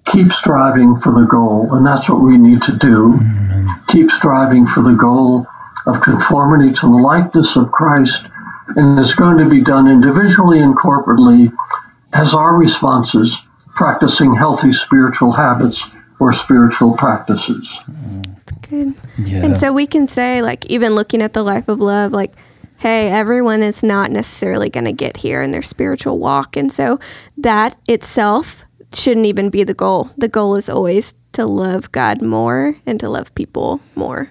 Keep 0.05 0.31
striving 0.31 0.99
for 0.99 1.11
the 1.11 1.25
goal, 1.25 1.75
and 1.75 1.85
that's 1.85 2.09
what 2.09 2.21
we 2.21 2.37
need 2.37 2.63
to 2.63 2.75
do. 2.75 3.13
Mm-hmm. 3.13 3.85
Keep 3.89 4.09
striving 4.09 4.65
for 4.65 4.81
the 4.81 4.93
goal 4.93 5.45
of 5.85 6.01
conformity 6.01 6.73
to 6.73 6.81
the 6.81 6.97
likeness 6.97 7.55
of 7.55 7.71
Christ, 7.71 8.25
and 8.75 8.99
it's 8.99 9.13
going 9.15 9.37
to 9.37 9.49
be 9.49 9.61
done 9.61 9.87
individually 9.87 10.59
and 10.59 10.75
corporately 10.75 11.51
as 12.13 12.33
our 12.33 12.55
responses, 12.55 13.37
practicing 13.75 14.35
healthy 14.35 14.73
spiritual 14.73 15.31
habits 15.31 15.85
or 16.19 16.33
spiritual 16.33 16.97
practices. 16.97 17.79
Good. 18.69 18.93
Yeah. 19.17 19.45
And 19.45 19.57
so 19.57 19.73
we 19.73 19.87
can 19.87 20.07
say, 20.07 20.41
like, 20.41 20.65
even 20.67 20.93
looking 20.93 21.21
at 21.21 21.33
the 21.33 21.43
life 21.43 21.67
of 21.67 21.79
love, 21.79 22.11
like, 22.11 22.33
hey, 22.77 23.09
everyone 23.09 23.63
is 23.63 23.83
not 23.83 24.11
necessarily 24.11 24.69
going 24.69 24.85
to 24.85 24.91
get 24.91 25.17
here 25.17 25.41
in 25.41 25.51
their 25.51 25.61
spiritual 25.61 26.19
walk. 26.19 26.55
And 26.55 26.71
so 26.71 26.99
that 27.37 27.77
itself 27.87 28.63
shouldn't 28.93 29.25
even 29.25 29.49
be 29.49 29.63
the 29.63 29.73
goal. 29.73 30.11
The 30.17 30.27
goal 30.27 30.55
is 30.55 30.69
always 30.69 31.13
to 31.33 31.45
love 31.45 31.91
God 31.91 32.21
more 32.21 32.75
and 32.85 32.99
to 32.99 33.09
love 33.09 33.33
people 33.35 33.81
more. 33.95 34.29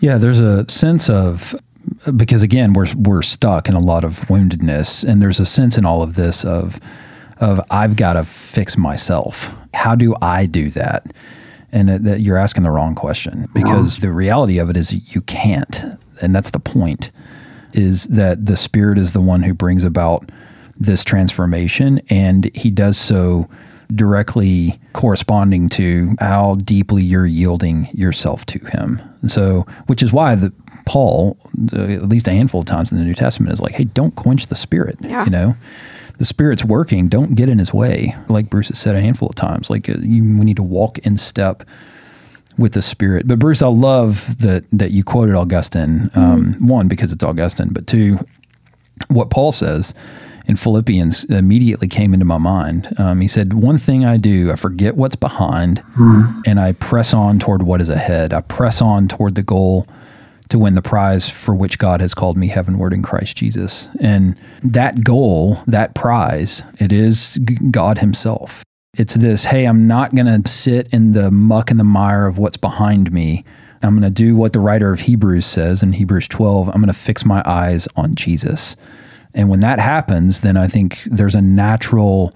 Yeah, 0.00 0.18
there's 0.18 0.40
a 0.40 0.68
sense 0.68 1.10
of 1.10 1.54
because 2.16 2.42
again, 2.42 2.72
we're 2.72 2.92
we're 2.96 3.22
stuck 3.22 3.68
in 3.68 3.74
a 3.74 3.80
lot 3.80 4.04
of 4.04 4.20
woundedness 4.22 5.08
and 5.08 5.20
there's 5.20 5.40
a 5.40 5.46
sense 5.46 5.78
in 5.78 5.84
all 5.84 6.02
of 6.02 6.14
this 6.14 6.44
of 6.44 6.80
of 7.40 7.60
I've 7.70 7.96
got 7.96 8.14
to 8.14 8.24
fix 8.24 8.76
myself. 8.76 9.54
How 9.74 9.94
do 9.94 10.14
I 10.20 10.46
do 10.46 10.70
that? 10.70 11.06
And 11.70 11.88
that 11.88 12.20
you're 12.20 12.38
asking 12.38 12.62
the 12.62 12.70
wrong 12.70 12.94
question 12.94 13.46
because 13.52 13.98
the 13.98 14.10
reality 14.10 14.58
of 14.58 14.70
it 14.70 14.76
is 14.76 15.14
you 15.14 15.20
can't. 15.20 15.84
And 16.22 16.34
that's 16.34 16.50
the 16.50 16.60
point 16.60 17.10
is 17.74 18.04
that 18.04 18.46
the 18.46 18.56
spirit 18.56 18.96
is 18.96 19.12
the 19.12 19.20
one 19.20 19.42
who 19.42 19.52
brings 19.52 19.84
about 19.84 20.30
this 20.80 21.04
transformation 21.04 22.00
and 22.08 22.50
he 22.54 22.70
does 22.70 22.96
so 22.96 23.50
directly 23.94 24.78
corresponding 24.92 25.68
to 25.68 26.14
how 26.20 26.54
deeply 26.56 27.02
you're 27.02 27.26
yielding 27.26 27.88
yourself 27.92 28.44
to 28.46 28.58
him. 28.58 29.00
So, 29.26 29.66
which 29.86 30.02
is 30.02 30.12
why 30.12 30.34
the 30.34 30.52
Paul, 30.86 31.36
at 31.72 32.08
least 32.08 32.28
a 32.28 32.32
handful 32.32 32.60
of 32.60 32.66
times 32.66 32.92
in 32.92 32.98
the 32.98 33.04
New 33.04 33.14
Testament, 33.14 33.52
is 33.52 33.60
like, 33.60 33.72
"Hey, 33.72 33.84
don't 33.84 34.14
quench 34.14 34.46
the 34.46 34.54
spirit." 34.54 34.96
Yeah. 35.00 35.24
You 35.24 35.30
know, 35.30 35.56
the 36.18 36.24
spirit's 36.24 36.64
working. 36.64 37.08
Don't 37.08 37.34
get 37.34 37.48
in 37.48 37.58
his 37.58 37.72
way. 37.72 38.14
Like 38.28 38.50
Bruce 38.50 38.68
has 38.68 38.78
said 38.78 38.96
a 38.96 39.00
handful 39.00 39.28
of 39.28 39.34
times, 39.34 39.70
like 39.70 39.88
uh, 39.88 39.94
you, 40.00 40.22
we 40.22 40.44
need 40.44 40.56
to 40.56 40.62
walk 40.62 40.98
in 40.98 41.16
step 41.16 41.62
with 42.56 42.72
the 42.72 42.82
spirit. 42.82 43.28
But 43.28 43.38
Bruce, 43.38 43.62
I 43.62 43.68
love 43.68 44.38
that 44.38 44.66
that 44.72 44.90
you 44.90 45.04
quoted 45.04 45.34
Augustine. 45.34 46.10
Um, 46.14 46.54
One 46.66 46.88
because 46.88 47.12
it's 47.12 47.22
Augustine, 47.24 47.68
but 47.72 47.86
two, 47.86 48.18
what 49.08 49.30
Paul 49.30 49.52
says 49.52 49.94
in 50.46 50.56
Philippians 50.56 51.24
immediately 51.26 51.86
came 51.88 52.14
into 52.14 52.24
my 52.24 52.38
mind. 52.38 52.88
Um, 52.98 53.20
he 53.20 53.28
said, 53.28 53.52
One 53.52 53.76
thing 53.78 54.04
I 54.06 54.16
do, 54.16 54.50
I 54.50 54.56
forget 54.56 54.96
what's 54.96 55.14
behind 55.14 55.82
and 56.46 56.58
I 56.58 56.72
press 56.72 57.12
on 57.12 57.38
toward 57.38 57.62
what 57.62 57.80
is 57.82 57.90
ahead. 57.90 58.32
I 58.32 58.40
press 58.40 58.80
on 58.80 59.08
toward 59.08 59.34
the 59.34 59.42
goal 59.42 59.86
to 60.48 60.58
win 60.58 60.74
the 60.74 60.82
prize 60.82 61.28
for 61.28 61.54
which 61.54 61.78
God 61.78 62.00
has 62.00 62.14
called 62.14 62.36
me 62.36 62.48
heavenward 62.48 62.92
in 62.92 63.02
Christ 63.02 63.36
Jesus. 63.36 63.88
And 64.00 64.36
that 64.62 65.04
goal, 65.04 65.58
that 65.66 65.94
prize, 65.94 66.62
it 66.80 66.92
is 66.92 67.38
God 67.70 67.98
Himself. 67.98 68.62
It's 68.96 69.14
this 69.14 69.44
hey, 69.44 69.66
I'm 69.66 69.86
not 69.86 70.14
going 70.14 70.42
to 70.42 70.48
sit 70.50 70.88
in 70.92 71.12
the 71.12 71.30
muck 71.30 71.70
and 71.70 71.78
the 71.78 71.84
mire 71.84 72.26
of 72.26 72.38
what's 72.38 72.56
behind 72.56 73.12
me. 73.12 73.44
I'm 73.82 73.92
going 73.92 74.02
to 74.02 74.10
do 74.10 74.34
what 74.34 74.52
the 74.52 74.60
writer 74.60 74.92
of 74.92 75.00
Hebrews 75.00 75.46
says 75.46 75.82
in 75.82 75.92
Hebrews 75.92 76.26
12. 76.28 76.68
I'm 76.68 76.80
going 76.80 76.88
to 76.88 76.92
fix 76.92 77.24
my 77.24 77.42
eyes 77.46 77.86
on 77.96 78.16
Jesus. 78.16 78.74
And 79.34 79.48
when 79.48 79.60
that 79.60 79.78
happens, 79.78 80.40
then 80.40 80.56
I 80.56 80.66
think 80.66 81.02
there's 81.04 81.36
a 81.36 81.42
natural 81.42 82.34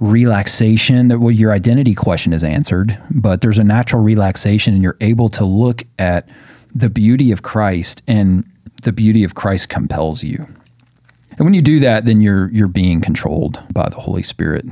relaxation 0.00 1.08
that 1.08 1.20
well, 1.20 1.30
your 1.30 1.52
identity 1.52 1.94
question 1.94 2.32
is 2.32 2.44
answered, 2.44 2.98
but 3.10 3.40
there's 3.40 3.58
a 3.58 3.64
natural 3.64 4.02
relaxation 4.02 4.74
and 4.74 4.82
you're 4.82 4.98
able 5.00 5.28
to 5.30 5.44
look 5.44 5.84
at 5.98 6.28
the 6.74 6.90
beauty 6.90 7.30
of 7.32 7.42
Christ 7.42 8.02
and 8.06 8.44
the 8.82 8.92
beauty 8.92 9.24
of 9.24 9.34
Christ 9.34 9.68
compels 9.68 10.22
you. 10.22 10.46
And 11.36 11.40
when 11.40 11.54
you 11.54 11.62
do 11.62 11.80
that, 11.80 12.04
then 12.04 12.20
you're 12.20 12.50
you're 12.50 12.68
being 12.68 13.00
controlled 13.00 13.62
by 13.72 13.88
the 13.88 13.96
Holy 14.00 14.22
Spirit. 14.22 14.66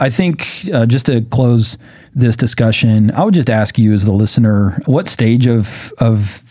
I 0.00 0.10
think 0.10 0.46
uh, 0.72 0.86
just 0.86 1.06
to 1.06 1.22
close 1.22 1.76
this 2.14 2.36
discussion, 2.36 3.10
I 3.10 3.24
would 3.24 3.34
just 3.34 3.50
ask 3.50 3.78
you, 3.78 3.92
as 3.92 4.04
the 4.04 4.12
listener, 4.12 4.78
what 4.86 5.08
stage 5.08 5.46
of 5.46 5.92
of 5.98 6.42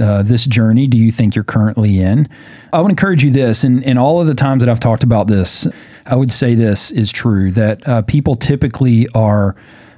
uh, 0.00 0.22
this 0.22 0.46
journey 0.46 0.86
do 0.86 0.98
you 0.98 1.12
think 1.12 1.34
you're 1.34 1.44
currently 1.44 2.00
in? 2.00 2.28
I 2.72 2.80
would 2.80 2.90
encourage 2.90 3.22
you 3.22 3.30
this, 3.30 3.62
and 3.62 3.82
in 3.84 3.98
all 3.98 4.20
of 4.20 4.26
the 4.26 4.34
times 4.34 4.60
that 4.60 4.70
I've 4.70 4.80
talked 4.80 5.04
about 5.04 5.26
this, 5.26 5.66
I 6.06 6.16
would 6.16 6.32
say 6.32 6.54
this 6.54 6.90
is 6.90 7.12
true 7.12 7.50
that 7.52 7.86
uh, 7.86 8.02
people 8.02 8.36
typically 8.36 9.06
are. 9.14 9.54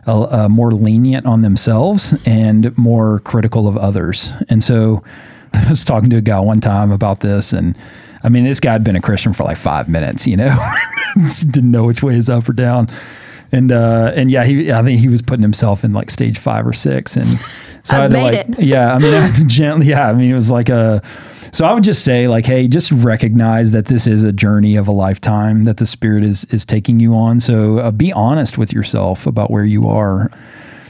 Uh, 0.08 0.22
uh, 0.30 0.48
more 0.48 0.70
lenient 0.70 1.26
on 1.26 1.42
themselves 1.42 2.14
and 2.24 2.76
more 2.78 3.18
critical 3.20 3.66
of 3.66 3.76
others. 3.76 4.32
And 4.48 4.62
so 4.62 5.02
I 5.52 5.68
was 5.68 5.84
talking 5.84 6.10
to 6.10 6.16
a 6.16 6.20
guy 6.20 6.38
one 6.38 6.60
time 6.60 6.92
about 6.92 7.20
this, 7.20 7.52
and 7.52 7.76
I 8.22 8.28
mean, 8.28 8.44
this 8.44 8.60
guy 8.60 8.72
had 8.72 8.84
been 8.84 8.94
a 8.94 9.00
Christian 9.00 9.32
for 9.32 9.42
like 9.44 9.56
five 9.56 9.88
minutes, 9.88 10.26
you 10.26 10.36
know, 10.36 10.56
Just 11.16 11.50
didn't 11.50 11.70
know 11.70 11.84
which 11.84 12.02
way 12.02 12.14
is 12.14 12.28
up 12.28 12.48
or 12.48 12.52
down. 12.52 12.88
And 13.52 13.72
uh, 13.72 14.12
and 14.14 14.30
yeah, 14.30 14.44
he 14.44 14.72
I 14.72 14.82
think 14.82 15.00
he 15.00 15.08
was 15.08 15.22
putting 15.22 15.42
himself 15.42 15.84
in 15.84 15.92
like 15.92 16.10
stage 16.10 16.38
five 16.38 16.66
or 16.66 16.72
six, 16.72 17.16
and 17.16 17.28
so 17.82 17.96
I 17.96 18.04
I've 18.04 18.12
had 18.12 18.16
to 18.18 18.22
like 18.22 18.48
it. 18.58 18.64
yeah, 18.64 18.94
I 18.94 18.98
mean, 18.98 19.14
I 19.14 19.20
had 19.20 19.34
to 19.36 19.46
gently 19.46 19.86
yeah, 19.86 20.08
I 20.08 20.12
mean, 20.12 20.30
it 20.30 20.34
was 20.34 20.50
like 20.50 20.68
a. 20.68 21.02
So 21.52 21.64
I 21.64 21.72
would 21.72 21.84
just 21.84 22.04
say 22.04 22.28
like, 22.28 22.46
hey, 22.46 22.68
just 22.68 22.92
recognize 22.92 23.72
that 23.72 23.86
this 23.86 24.06
is 24.06 24.24
a 24.24 24.32
journey 24.32 24.76
of 24.76 24.88
a 24.88 24.92
lifetime 24.92 25.64
that 25.64 25.78
the 25.78 25.86
Spirit 25.86 26.24
is 26.24 26.44
is 26.46 26.64
taking 26.64 27.00
you 27.00 27.14
on. 27.14 27.40
So 27.40 27.78
uh, 27.78 27.90
be 27.90 28.12
honest 28.12 28.58
with 28.58 28.72
yourself 28.72 29.26
about 29.26 29.50
where 29.50 29.64
you 29.64 29.86
are. 29.88 30.30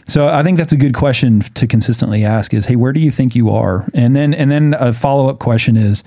So 0.09 0.29
I 0.29 0.43
think 0.45 0.57
that's 0.57 0.73
a 0.73 0.77
good 0.77 0.95
question 0.95 1.41
to 1.41 1.67
consistently 1.67 2.25
ask 2.25 2.55
is, 2.55 2.67
hey, 2.67 2.77
where 2.77 2.93
do 2.93 3.01
you 3.01 3.11
think 3.11 3.35
you 3.35 3.51
are? 3.51 3.89
And 3.93 4.15
then 4.15 4.35
and 4.35 4.51
then 4.51 4.75
a 4.79 4.93
follow 4.93 5.29
up 5.29 5.41
question 5.41 5.77
is, 5.77 6.05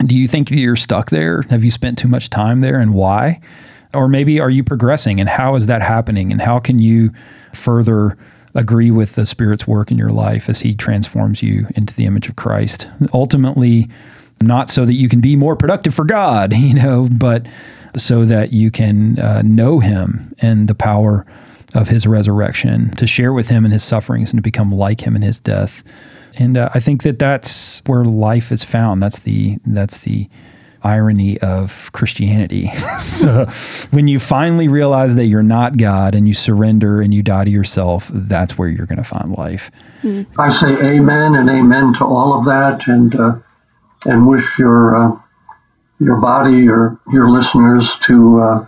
do 0.00 0.14
you 0.14 0.28
think 0.28 0.50
you're 0.50 0.76
stuck 0.76 1.10
there? 1.10 1.42
Have 1.42 1.64
you 1.64 1.70
spent 1.70 1.98
too 1.98 2.08
much 2.08 2.28
time 2.28 2.60
there 2.60 2.80
and 2.80 2.92
why? 2.92 3.40
Or 3.94 4.08
maybe 4.08 4.40
are 4.40 4.50
you 4.50 4.64
progressing 4.64 5.20
and 5.20 5.28
how 5.28 5.54
is 5.54 5.68
that 5.68 5.80
happening? 5.80 6.32
And 6.32 6.40
how 6.40 6.58
can 6.58 6.80
you 6.80 7.12
further 7.54 8.18
agree 8.56 8.90
with 8.90 9.12
the 9.12 9.26
Spirit's 9.26 9.66
work 9.66 9.90
in 9.90 9.98
your 9.98 10.10
life 10.10 10.48
as 10.48 10.60
He 10.60 10.74
transforms 10.74 11.42
you 11.42 11.66
into 11.76 11.94
the 11.94 12.06
image 12.06 12.28
of 12.28 12.36
Christ? 12.36 12.88
Ultimately, 13.12 13.88
not 14.42 14.68
so 14.68 14.84
that 14.84 14.94
you 14.94 15.08
can 15.08 15.20
be 15.20 15.36
more 15.36 15.56
productive 15.56 15.94
for 15.94 16.04
God, 16.04 16.52
you 16.56 16.74
know, 16.74 17.08
but 17.10 17.46
so 17.96 18.24
that 18.24 18.52
you 18.52 18.70
can 18.70 19.18
uh, 19.18 19.42
know 19.42 19.78
Him 19.78 20.34
and 20.38 20.68
the 20.68 20.74
power 20.74 21.26
of 21.74 21.88
His 21.88 22.06
resurrection, 22.06 22.90
to 22.92 23.06
share 23.06 23.32
with 23.32 23.48
Him 23.48 23.64
in 23.64 23.70
His 23.70 23.84
sufferings 23.84 24.32
and 24.32 24.38
to 24.38 24.42
become 24.42 24.72
like 24.72 25.00
Him 25.06 25.16
in 25.16 25.22
His 25.22 25.40
death. 25.40 25.84
And 26.38 26.56
uh, 26.56 26.70
I 26.74 26.80
think 26.80 27.02
that 27.02 27.18
that's 27.18 27.82
where 27.86 28.04
life 28.04 28.52
is 28.52 28.62
found. 28.62 29.02
That's 29.02 29.20
the 29.20 29.58
that's 29.64 29.98
the 29.98 30.28
irony 30.86 31.38
of 31.40 31.90
Christianity. 31.92 32.68
so 32.98 33.46
when 33.90 34.06
you 34.08 34.18
finally 34.18 34.68
realize 34.68 35.16
that 35.16 35.26
you're 35.26 35.42
not 35.42 35.76
God 35.76 36.14
and 36.14 36.28
you 36.28 36.34
surrender 36.34 37.00
and 37.00 37.12
you 37.12 37.22
die 37.22 37.44
to 37.44 37.50
yourself, 37.50 38.08
that's 38.12 38.56
where 38.56 38.68
you're 38.68 38.86
going 38.86 38.98
to 38.98 39.04
find 39.04 39.32
life. 39.32 39.70
I 40.38 40.50
say 40.50 40.68
amen 40.68 41.34
and 41.34 41.50
amen 41.50 41.94
to 41.94 42.04
all 42.04 42.38
of 42.38 42.44
that, 42.44 42.86
and 42.86 43.14
uh, 43.14 43.38
and 44.04 44.28
wish 44.28 44.58
your 44.58 44.94
uh, 44.94 45.20
your 45.98 46.16
body, 46.16 46.58
your 46.58 47.00
your 47.12 47.28
listeners, 47.30 47.98
to 48.02 48.40
uh, 48.40 48.66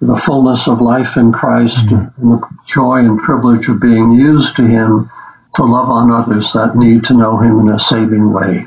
the 0.00 0.16
fullness 0.16 0.68
of 0.68 0.80
life 0.80 1.16
in 1.16 1.32
Christ, 1.32 1.90
and 1.90 2.12
the 2.18 2.46
joy 2.66 2.98
and 2.98 3.18
privilege 3.18 3.68
of 3.68 3.80
being 3.80 4.12
used 4.12 4.56
to 4.56 4.66
Him 4.66 5.10
to 5.54 5.64
love 5.64 5.88
on 5.88 6.10
others 6.10 6.52
that 6.52 6.76
need 6.76 7.04
to 7.04 7.14
know 7.14 7.38
Him 7.38 7.60
in 7.60 7.70
a 7.70 7.78
saving 7.78 8.32
way. 8.32 8.66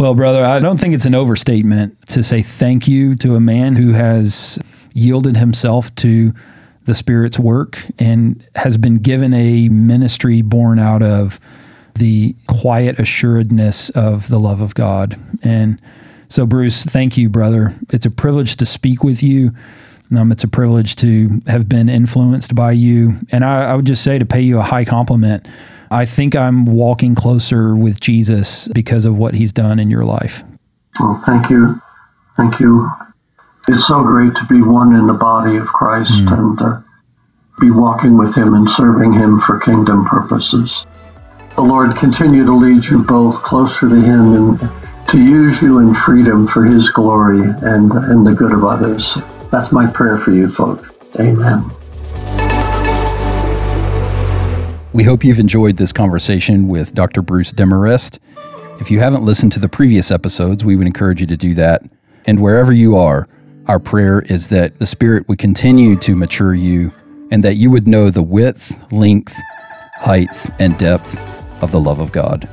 Well, 0.00 0.14
brother, 0.14 0.42
I 0.42 0.60
don't 0.60 0.80
think 0.80 0.94
it's 0.94 1.04
an 1.04 1.14
overstatement 1.14 2.06
to 2.06 2.22
say 2.22 2.40
thank 2.40 2.88
you 2.88 3.14
to 3.16 3.34
a 3.34 3.40
man 3.40 3.76
who 3.76 3.92
has 3.92 4.58
yielded 4.94 5.36
himself 5.36 5.94
to 5.96 6.32
the 6.86 6.94
Spirit's 6.94 7.38
work 7.38 7.84
and 7.98 8.42
has 8.56 8.78
been 8.78 8.96
given 8.96 9.34
a 9.34 9.68
ministry 9.68 10.40
born 10.40 10.78
out 10.78 11.02
of 11.02 11.38
the 11.96 12.34
quiet 12.46 12.98
assuredness 12.98 13.90
of 13.90 14.28
the 14.28 14.40
love 14.40 14.62
of 14.62 14.74
God. 14.74 15.20
And 15.42 15.78
so, 16.30 16.46
Bruce, 16.46 16.82
thank 16.82 17.18
you, 17.18 17.28
brother. 17.28 17.74
It's 17.90 18.06
a 18.06 18.10
privilege 18.10 18.56
to 18.56 18.64
speak 18.64 19.04
with 19.04 19.22
you. 19.22 19.50
Um, 20.16 20.32
it's 20.32 20.44
a 20.44 20.48
privilege 20.48 20.96
to 20.96 21.28
have 21.46 21.68
been 21.68 21.90
influenced 21.90 22.54
by 22.54 22.72
you. 22.72 23.18
And 23.30 23.44
I, 23.44 23.72
I 23.72 23.74
would 23.74 23.84
just 23.84 24.02
say 24.02 24.18
to 24.18 24.24
pay 24.24 24.40
you 24.40 24.60
a 24.60 24.62
high 24.62 24.86
compliment. 24.86 25.46
I 25.90 26.06
think 26.06 26.36
I'm 26.36 26.66
walking 26.66 27.14
closer 27.14 27.74
with 27.74 28.00
Jesus 28.00 28.68
because 28.68 29.04
of 29.04 29.16
what 29.16 29.34
he's 29.34 29.52
done 29.52 29.78
in 29.78 29.90
your 29.90 30.04
life. 30.04 30.42
Well, 31.00 31.22
thank 31.26 31.50
you, 31.50 31.80
thank 32.36 32.60
you. 32.60 32.88
It's 33.68 33.86
so 33.86 34.02
great 34.02 34.34
to 34.36 34.44
be 34.46 34.62
one 34.62 34.94
in 34.94 35.06
the 35.06 35.14
body 35.14 35.56
of 35.56 35.66
Christ 35.66 36.12
and 36.12 36.60
uh, 36.60 36.80
be 37.60 37.70
walking 37.70 38.16
with 38.16 38.34
Him 38.34 38.54
and 38.54 38.68
serving 38.68 39.12
Him 39.12 39.40
for 39.40 39.60
kingdom 39.60 40.06
purposes. 40.06 40.86
The 41.56 41.62
Lord 41.62 41.96
continue 41.96 42.44
to 42.44 42.52
lead 42.52 42.84
you 42.84 43.02
both 43.02 43.36
closer 43.42 43.88
to 43.88 43.94
Him 43.94 44.34
and 44.34 45.08
to 45.08 45.22
use 45.22 45.60
you 45.60 45.78
in 45.78 45.94
freedom 45.94 46.48
for 46.48 46.64
His 46.64 46.90
glory 46.90 47.40
and, 47.40 47.92
and 47.92 48.26
the 48.26 48.34
good 48.34 48.52
of 48.52 48.64
others. 48.64 49.16
That's 49.50 49.72
my 49.72 49.86
prayer 49.86 50.18
for 50.18 50.30
you 50.30 50.50
folks. 50.52 50.90
Amen. 51.18 51.70
We 54.92 55.04
hope 55.04 55.22
you've 55.22 55.38
enjoyed 55.38 55.76
this 55.76 55.92
conversation 55.92 56.66
with 56.66 56.94
Dr. 56.94 57.22
Bruce 57.22 57.52
Demarest. 57.52 58.18
If 58.80 58.90
you 58.90 58.98
haven't 58.98 59.24
listened 59.24 59.52
to 59.52 59.60
the 59.60 59.68
previous 59.68 60.10
episodes, 60.10 60.64
we 60.64 60.74
would 60.74 60.88
encourage 60.88 61.20
you 61.20 61.28
to 61.28 61.36
do 61.36 61.54
that. 61.54 61.82
And 62.26 62.40
wherever 62.40 62.72
you 62.72 62.96
are, 62.96 63.28
our 63.68 63.78
prayer 63.78 64.22
is 64.22 64.48
that 64.48 64.80
the 64.80 64.86
Spirit 64.86 65.28
would 65.28 65.38
continue 65.38 65.94
to 65.98 66.16
mature 66.16 66.54
you 66.54 66.90
and 67.30 67.44
that 67.44 67.54
you 67.54 67.70
would 67.70 67.86
know 67.86 68.10
the 68.10 68.24
width, 68.24 68.90
length, 68.90 69.36
height, 70.00 70.28
and 70.58 70.76
depth 70.76 71.16
of 71.62 71.70
the 71.70 71.80
love 71.80 72.00
of 72.00 72.10
God. 72.10 72.48